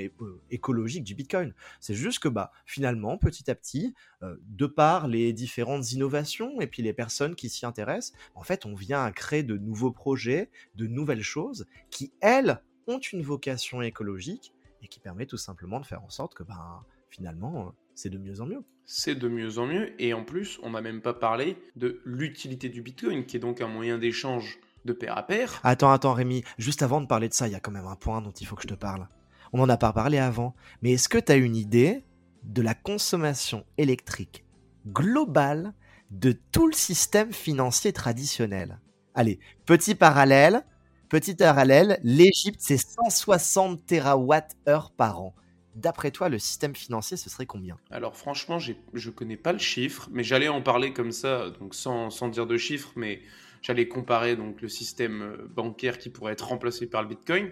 écologique 0.50 1.04
du 1.04 1.14
Bitcoin. 1.14 1.54
C'est 1.80 1.94
juste 1.94 2.18
que 2.18 2.28
bah, 2.28 2.52
finalement, 2.66 3.18
petit 3.18 3.50
à 3.50 3.54
petit, 3.54 3.94
de 4.22 4.66
par 4.66 5.08
les 5.08 5.32
différentes 5.32 5.92
innovations 5.92 6.60
et 6.60 6.66
puis 6.66 6.82
les 6.82 6.92
personnes 6.92 7.34
qui 7.34 7.48
s'y 7.48 7.66
intéressent, 7.66 8.16
en 8.34 8.42
fait, 8.42 8.66
on 8.66 8.74
vient 8.74 9.04
à 9.04 9.12
créer 9.12 9.42
de 9.42 9.56
nouveaux 9.56 9.92
projets, 9.92 10.50
de 10.74 10.86
nouvelles 10.86 11.22
choses 11.22 11.66
qui, 11.90 12.12
elles, 12.20 12.60
ont 12.86 12.98
une 12.98 13.22
vocation 13.22 13.82
écologique 13.82 14.52
et 14.82 14.88
qui 14.88 15.00
permet 15.00 15.26
tout 15.26 15.36
simplement 15.36 15.80
de 15.80 15.86
faire 15.86 16.02
en 16.02 16.10
sorte 16.10 16.34
que 16.34 16.42
ben, 16.42 16.84
finalement, 17.08 17.74
c'est 17.94 18.10
de 18.10 18.18
mieux 18.18 18.40
en 18.40 18.46
mieux. 18.46 18.62
C'est 18.84 19.14
de 19.14 19.28
mieux 19.28 19.58
en 19.58 19.66
mieux, 19.66 19.94
et 20.02 20.12
en 20.12 20.24
plus, 20.24 20.58
on 20.62 20.70
n'a 20.70 20.80
même 20.80 21.00
pas 21.00 21.14
parlé 21.14 21.56
de 21.76 22.00
l'utilité 22.04 22.68
du 22.68 22.82
Bitcoin, 22.82 23.24
qui 23.24 23.36
est 23.36 23.40
donc 23.40 23.60
un 23.60 23.68
moyen 23.68 23.98
d'échange 23.98 24.58
de 24.84 24.92
pair 24.92 25.16
à 25.16 25.26
pair. 25.26 25.60
Attends, 25.64 25.92
attends, 25.92 26.14
Rémi, 26.14 26.44
juste 26.58 26.82
avant 26.82 27.00
de 27.00 27.06
parler 27.06 27.28
de 27.28 27.34
ça, 27.34 27.48
il 27.48 27.52
y 27.52 27.56
a 27.56 27.60
quand 27.60 27.70
même 27.70 27.86
un 27.86 27.96
point 27.96 28.20
dont 28.20 28.32
il 28.32 28.46
faut 28.46 28.56
que 28.56 28.62
je 28.62 28.68
te 28.68 28.74
parle. 28.74 29.08
On 29.52 29.58
n'en 29.58 29.68
a 29.68 29.76
pas 29.76 29.92
parlé 29.92 30.18
avant, 30.18 30.54
mais 30.80 30.92
est-ce 30.92 31.08
que 31.08 31.18
tu 31.18 31.32
as 31.32 31.36
une 31.36 31.56
idée 31.56 32.04
de 32.42 32.62
la 32.62 32.74
consommation 32.74 33.64
électrique 33.78 34.44
globale 34.88 35.74
de 36.10 36.32
tout 36.32 36.66
le 36.66 36.72
système 36.72 37.32
financier 37.32 37.92
traditionnel? 37.92 38.80
Allez, 39.14 39.40
petit 39.66 39.94
parallèle, 39.94 40.64
petit 41.08 41.34
parallèle, 41.34 42.00
l'Égypte, 42.02 42.60
c'est 42.60 42.78
160 42.78 43.84
TWh 43.86 44.96
par 44.96 45.20
an. 45.20 45.34
D'après 45.74 46.10
toi, 46.10 46.28
le 46.28 46.38
système 46.38 46.74
financier, 46.74 47.16
ce 47.16 47.30
serait 47.30 47.46
combien? 47.46 47.78
Alors 47.90 48.16
franchement, 48.16 48.58
je 48.58 48.72
ne 48.92 49.10
connais 49.10 49.36
pas 49.36 49.52
le 49.52 49.58
chiffre, 49.58 50.08
mais 50.12 50.24
j'allais 50.24 50.48
en 50.48 50.60
parler 50.60 50.92
comme 50.92 51.12
ça, 51.12 51.50
donc 51.60 51.74
sans, 51.74 52.10
sans 52.10 52.28
dire 52.28 52.46
de 52.46 52.56
chiffre, 52.58 52.92
mais 52.96 53.22
j'allais 53.62 53.88
comparer 53.88 54.36
donc 54.36 54.60
le 54.60 54.68
système 54.68 55.22
euh, 55.22 55.48
bancaire 55.48 55.98
qui 55.98 56.10
pourrait 56.10 56.32
être 56.32 56.48
remplacé 56.48 56.86
par 56.86 57.02
le 57.02 57.08
Bitcoin. 57.08 57.50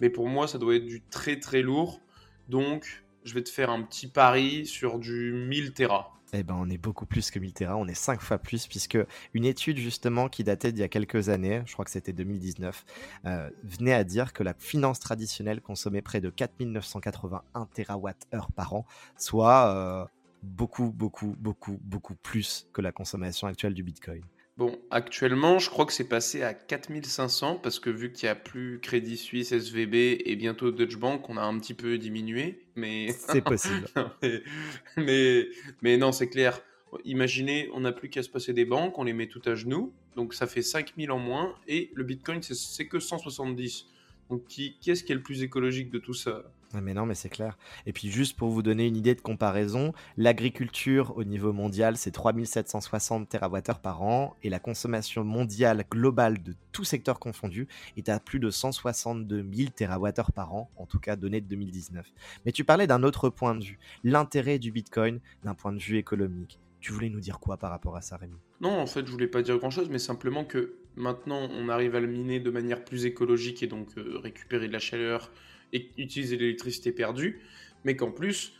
Mais 0.00 0.10
pour 0.10 0.28
moi, 0.28 0.48
ça 0.48 0.58
doit 0.58 0.76
être 0.76 0.86
du 0.86 1.02
très 1.02 1.38
très 1.38 1.62
lourd. 1.62 2.00
Donc, 2.48 3.04
je 3.24 3.34
vais 3.34 3.42
te 3.42 3.50
faire 3.50 3.70
un 3.70 3.82
petit 3.82 4.08
pari 4.08 4.66
sur 4.66 4.98
du 4.98 5.32
1000 5.32 5.72
Tera. 5.72 6.12
Eh 6.32 6.42
ben, 6.42 6.54
on 6.56 6.70
est 6.70 6.78
beaucoup 6.78 7.06
plus 7.06 7.30
que 7.30 7.38
1000 7.38 7.52
Tera, 7.52 7.76
on 7.76 7.86
est 7.88 7.94
5 7.94 8.20
fois 8.20 8.38
plus, 8.38 8.68
puisque 8.68 8.98
une 9.34 9.44
étude 9.44 9.78
justement 9.78 10.28
qui 10.28 10.44
datait 10.44 10.70
d'il 10.70 10.80
y 10.80 10.84
a 10.84 10.88
quelques 10.88 11.28
années, 11.28 11.62
je 11.66 11.72
crois 11.72 11.84
que 11.84 11.90
c'était 11.90 12.12
2019, 12.12 12.84
euh, 13.24 13.50
venait 13.64 13.92
à 13.92 14.04
dire 14.04 14.32
que 14.32 14.44
la 14.44 14.54
finance 14.54 15.00
traditionnelle 15.00 15.60
consommait 15.60 16.02
près 16.02 16.20
de 16.20 16.30
4981 16.30 17.68
TWh 17.74 18.52
par 18.54 18.74
an, 18.74 18.86
soit 19.16 19.74
euh, 19.74 20.04
beaucoup, 20.44 20.92
beaucoup, 20.92 21.34
beaucoup, 21.38 21.80
beaucoup 21.82 22.14
plus 22.14 22.68
que 22.72 22.80
la 22.80 22.92
consommation 22.92 23.48
actuelle 23.48 23.74
du 23.74 23.82
Bitcoin. 23.82 24.22
Bon, 24.60 24.78
actuellement, 24.90 25.58
je 25.58 25.70
crois 25.70 25.86
que 25.86 25.92
c'est 25.94 26.06
passé 26.06 26.42
à 26.42 26.52
4500 26.52 27.60
parce 27.62 27.78
que 27.78 27.88
vu 27.88 28.12
qu'il 28.12 28.26
n'y 28.26 28.30
a 28.30 28.34
plus 28.34 28.78
Crédit 28.80 29.16
Suisse, 29.16 29.52
SVB 29.52 29.94
et 29.94 30.36
bientôt 30.36 30.70
Deutsche 30.70 30.98
Bank, 30.98 31.30
on 31.30 31.38
a 31.38 31.40
un 31.40 31.58
petit 31.58 31.72
peu 31.72 31.96
diminué. 31.96 32.66
Mais 32.76 33.08
c'est 33.08 33.40
possible. 33.42 33.86
mais, 34.98 35.48
mais, 35.80 35.96
non, 35.96 36.12
c'est 36.12 36.28
clair. 36.28 36.60
Imaginez, 37.06 37.70
on 37.72 37.80
n'a 37.80 37.92
plus 37.92 38.10
qu'à 38.10 38.22
se 38.22 38.28
passer 38.28 38.52
des 38.52 38.66
banques, 38.66 38.98
on 38.98 39.04
les 39.04 39.14
met 39.14 39.28
tout 39.28 39.40
à 39.46 39.54
genoux, 39.54 39.94
donc 40.14 40.34
ça 40.34 40.46
fait 40.46 40.60
5000 40.60 41.10
en 41.10 41.18
moins 41.18 41.54
et 41.66 41.90
le 41.94 42.04
Bitcoin 42.04 42.42
c'est 42.42 42.86
que 42.86 43.00
170. 43.00 43.86
Donc 44.28 44.44
qui, 44.44 44.76
qui 44.78 44.90
est-ce 44.90 45.04
qui 45.04 45.12
est 45.12 45.14
le 45.14 45.22
plus 45.22 45.42
écologique 45.42 45.88
de 45.88 45.98
tout 45.98 46.12
ça? 46.12 46.44
Mais 46.74 46.94
non, 46.94 47.06
mais 47.06 47.14
c'est 47.14 47.28
clair. 47.28 47.58
Et 47.86 47.92
puis 47.92 48.10
juste 48.10 48.36
pour 48.36 48.50
vous 48.50 48.62
donner 48.62 48.86
une 48.86 48.96
idée 48.96 49.14
de 49.14 49.20
comparaison, 49.20 49.92
l'agriculture 50.16 51.16
au 51.16 51.24
niveau 51.24 51.52
mondial, 51.52 51.96
c'est 51.96 52.12
3760 52.12 53.28
TWh 53.28 53.80
par 53.82 54.02
an 54.02 54.36
et 54.42 54.50
la 54.50 54.60
consommation 54.60 55.24
mondiale 55.24 55.84
globale 55.90 56.42
de 56.42 56.54
tout 56.72 56.84
secteur 56.84 57.18
confondu 57.18 57.66
est 57.96 58.08
à 58.08 58.20
plus 58.20 58.38
de 58.38 58.50
162 58.50 59.44
000 59.52 59.70
TWh 59.74 60.32
par 60.32 60.54
an, 60.54 60.70
en 60.76 60.86
tout 60.86 61.00
cas 61.00 61.16
donné 61.16 61.40
de 61.40 61.46
2019. 61.46 62.06
Mais 62.44 62.52
tu 62.52 62.64
parlais 62.64 62.86
d'un 62.86 63.02
autre 63.02 63.30
point 63.30 63.54
de 63.54 63.64
vue, 63.64 63.78
l'intérêt 64.04 64.58
du 64.58 64.70
Bitcoin 64.70 65.20
d'un 65.42 65.54
point 65.54 65.72
de 65.72 65.78
vue 65.78 65.98
économique. 65.98 66.60
Tu 66.80 66.92
voulais 66.92 67.10
nous 67.10 67.20
dire 67.20 67.40
quoi 67.40 67.58
par 67.58 67.70
rapport 67.70 67.96
à 67.96 68.00
ça, 68.00 68.16
Rémi? 68.16 68.38
Non, 68.60 68.80
en 68.80 68.86
fait, 68.86 69.06
je 69.06 69.12
voulais 69.12 69.26
pas 69.26 69.42
dire 69.42 69.58
grand-chose, 69.58 69.90
mais 69.90 69.98
simplement 69.98 70.44
que 70.44 70.76
maintenant, 70.96 71.48
on 71.52 71.68
arrive 71.68 71.94
à 71.94 72.00
le 72.00 72.06
miner 72.06 72.40
de 72.40 72.50
manière 72.50 72.84
plus 72.84 73.04
écologique 73.04 73.62
et 73.62 73.66
donc 73.66 73.88
euh, 73.98 74.18
récupérer 74.18 74.66
de 74.66 74.72
la 74.72 74.78
chaleur, 74.78 75.30
et 75.72 75.90
utiliser 75.96 76.36
l'électricité 76.36 76.92
perdue, 76.92 77.40
mais 77.84 77.96
qu'en 77.96 78.10
plus, 78.10 78.54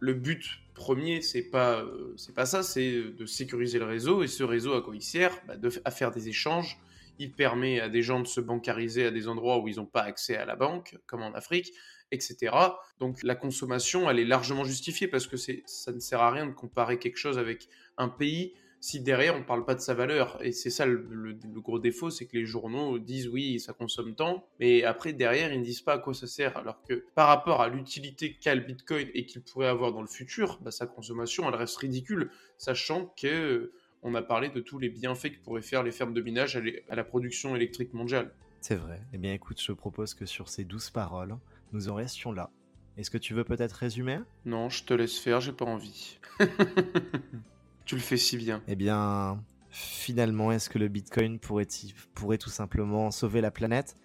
le 0.00 0.14
but 0.14 0.60
premier, 0.74 1.22
c'est 1.22 1.42
pas, 1.42 1.80
euh, 1.80 2.14
c'est 2.16 2.34
pas 2.34 2.46
ça, 2.46 2.62
c'est 2.62 3.02
de 3.02 3.26
sécuriser 3.26 3.78
le 3.78 3.84
réseau, 3.84 4.22
et 4.22 4.26
ce 4.26 4.42
réseau, 4.42 4.74
à 4.74 4.82
quoi 4.82 4.94
il 4.94 5.02
sert 5.02 5.38
bah, 5.46 5.56
de, 5.56 5.70
À 5.84 5.90
faire 5.90 6.10
des 6.10 6.28
échanges. 6.28 6.78
Il 7.20 7.30
permet 7.30 7.78
à 7.78 7.88
des 7.88 8.02
gens 8.02 8.20
de 8.20 8.26
se 8.26 8.40
bancariser 8.40 9.06
à 9.06 9.10
des 9.12 9.28
endroits 9.28 9.60
où 9.60 9.68
ils 9.68 9.76
n'ont 9.76 9.86
pas 9.86 10.02
accès 10.02 10.36
à 10.36 10.44
la 10.44 10.56
banque, 10.56 10.98
comme 11.06 11.22
en 11.22 11.32
Afrique, 11.32 11.72
etc. 12.10 12.54
Donc 12.98 13.22
la 13.22 13.36
consommation, 13.36 14.10
elle 14.10 14.18
est 14.18 14.24
largement 14.24 14.64
justifiée 14.64 15.06
parce 15.06 15.28
que 15.28 15.36
ça 15.36 15.92
ne 15.92 16.00
sert 16.00 16.20
à 16.20 16.32
rien 16.32 16.46
de 16.46 16.52
comparer 16.52 16.98
quelque 16.98 17.18
chose 17.18 17.38
avec 17.38 17.68
un 17.98 18.08
pays 18.08 18.54
si 18.84 19.00
derrière 19.00 19.34
on 19.34 19.38
ne 19.38 19.44
parle 19.44 19.64
pas 19.64 19.74
de 19.74 19.80
sa 19.80 19.94
valeur. 19.94 20.36
Et 20.44 20.52
c'est 20.52 20.68
ça 20.68 20.84
le, 20.84 21.38
gros 21.56 21.78
défaut, 21.78 22.10
c'est 22.10 22.26
que 22.26 22.36
les 22.36 22.44
journaux 22.44 22.98
disent 22.98 23.28
oui, 23.28 23.58
ça 23.58 23.72
consomme 23.72 24.14
tant, 24.14 24.46
mais 24.60 24.84
après 24.84 25.14
derrière 25.14 25.50
ils 25.54 25.60
ne 25.60 25.64
disent 25.64 25.80
pas 25.80 25.94
à 25.94 25.98
quoi 25.98 26.12
ça 26.12 26.26
sert. 26.26 26.54
Alors 26.58 26.82
que 26.82 27.06
par 27.14 27.28
rapport 27.28 27.62
à 27.62 27.70
l'utilité 27.70 28.34
qu'a 28.34 28.54
le 28.54 28.60
Bitcoin 28.60 29.08
et 29.14 29.24
qu'il 29.24 29.40
pourrait 29.40 29.68
avoir 29.68 29.90
dans 29.94 30.02
le 30.02 30.06
futur, 30.06 30.58
bah, 30.60 30.70
sa 30.70 30.86
consommation 30.86 31.48
elle 31.48 31.54
reste 31.54 31.78
ridicule, 31.78 32.30
sachant 32.58 33.06
que 33.18 33.26
euh, 33.26 33.72
on 34.02 34.14
a 34.14 34.20
parlé 34.20 34.50
de 34.50 34.60
tous 34.60 34.78
les 34.78 34.90
bienfaits 34.90 35.30
que 35.30 35.42
pourraient 35.42 35.62
faire 35.62 35.82
les 35.82 35.90
fermes 35.90 36.12
de 36.12 36.20
minage 36.20 36.60
à, 36.90 36.94
la 36.94 37.04
production 37.04 37.56
électrique 37.56 37.94
mondiale. 37.94 38.34
C'est 38.60 38.76
vrai. 38.76 39.00
Eh 39.14 39.18
bien 39.18 39.32
écoute, 39.32 39.62
je 39.62 39.72
propose 39.72 40.12
que 40.12 40.26
sur 40.26 40.50
ces 40.50 40.64
douze 40.64 40.90
paroles, 40.90 41.38
nous 41.72 41.88
en 41.88 41.94
restions 41.94 42.32
là. 42.32 42.50
Est-ce 42.98 43.10
que 43.10 43.16
tu 43.16 43.32
veux 43.32 43.44
peut-être 43.44 43.72
résumer? 43.72 44.18
Non, 44.44 44.68
je 44.68 44.84
te 44.84 44.92
laisse 44.92 45.18
faire, 45.18 45.40
j'ai 45.40 45.52
pas 45.52 45.64
envie. 45.64 46.18
Tu 47.84 47.96
le 47.96 48.00
fais 48.00 48.16
si 48.16 48.36
bien. 48.38 48.62
Eh 48.66 48.76
bien, 48.76 49.44
finalement, 49.70 50.52
est-ce 50.52 50.70
que 50.70 50.78
le 50.78 50.88
Bitcoin 50.88 51.38
pourrait, 51.38 51.68
pourrait 52.14 52.38
tout 52.38 52.50
simplement 52.50 53.10
sauver 53.10 53.40
la 53.40 53.50
planète? 53.50 53.96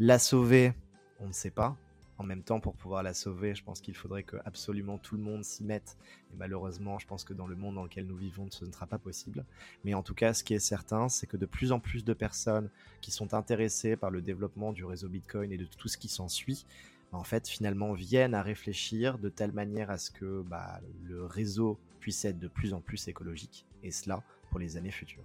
La 0.00 0.18
sauver, 0.18 0.72
on 1.20 1.28
ne 1.28 1.32
sait 1.32 1.50
pas. 1.50 1.76
En 2.18 2.24
même 2.24 2.42
temps, 2.42 2.58
pour 2.58 2.74
pouvoir 2.74 3.04
la 3.04 3.14
sauver, 3.14 3.54
je 3.54 3.62
pense 3.62 3.80
qu'il 3.80 3.94
faudrait 3.94 4.24
que 4.24 4.36
absolument 4.44 4.98
tout 4.98 5.16
le 5.16 5.22
monde 5.22 5.44
s'y 5.44 5.62
mette. 5.62 5.96
Et 6.32 6.36
malheureusement, 6.36 6.98
je 6.98 7.06
pense 7.06 7.22
que 7.22 7.32
dans 7.32 7.46
le 7.46 7.54
monde 7.54 7.76
dans 7.76 7.84
lequel 7.84 8.06
nous 8.06 8.16
vivons, 8.16 8.48
ce 8.50 8.64
ne 8.64 8.72
sera 8.72 8.88
pas 8.88 8.98
possible. 8.98 9.44
Mais 9.84 9.94
en 9.94 10.02
tout 10.02 10.14
cas, 10.14 10.34
ce 10.34 10.42
qui 10.42 10.52
est 10.52 10.58
certain, 10.58 11.08
c'est 11.08 11.28
que 11.28 11.36
de 11.36 11.46
plus 11.46 11.70
en 11.70 11.78
plus 11.78 12.04
de 12.04 12.14
personnes 12.14 12.70
qui 13.00 13.12
sont 13.12 13.34
intéressées 13.34 13.94
par 13.94 14.10
le 14.10 14.20
développement 14.20 14.72
du 14.72 14.84
réseau 14.84 15.08
Bitcoin 15.08 15.52
et 15.52 15.58
de 15.58 15.64
tout 15.64 15.86
ce 15.86 15.96
qui 15.96 16.08
s'ensuit, 16.08 16.66
en 17.12 17.24
fait, 17.24 17.48
finalement, 17.48 17.92
viennent 17.92 18.34
à 18.34 18.42
réfléchir 18.42 19.18
de 19.18 19.28
telle 19.28 19.52
manière 19.52 19.90
à 19.90 19.98
ce 19.98 20.10
que 20.10 20.42
bah, 20.42 20.80
le 21.04 21.24
réseau 21.24 21.78
puisse 22.00 22.24
être 22.24 22.38
de 22.38 22.48
plus 22.48 22.74
en 22.74 22.80
plus 22.80 23.08
écologique, 23.08 23.66
et 23.82 23.90
cela 23.90 24.22
pour 24.50 24.58
les 24.58 24.76
années 24.76 24.90
futures. 24.90 25.24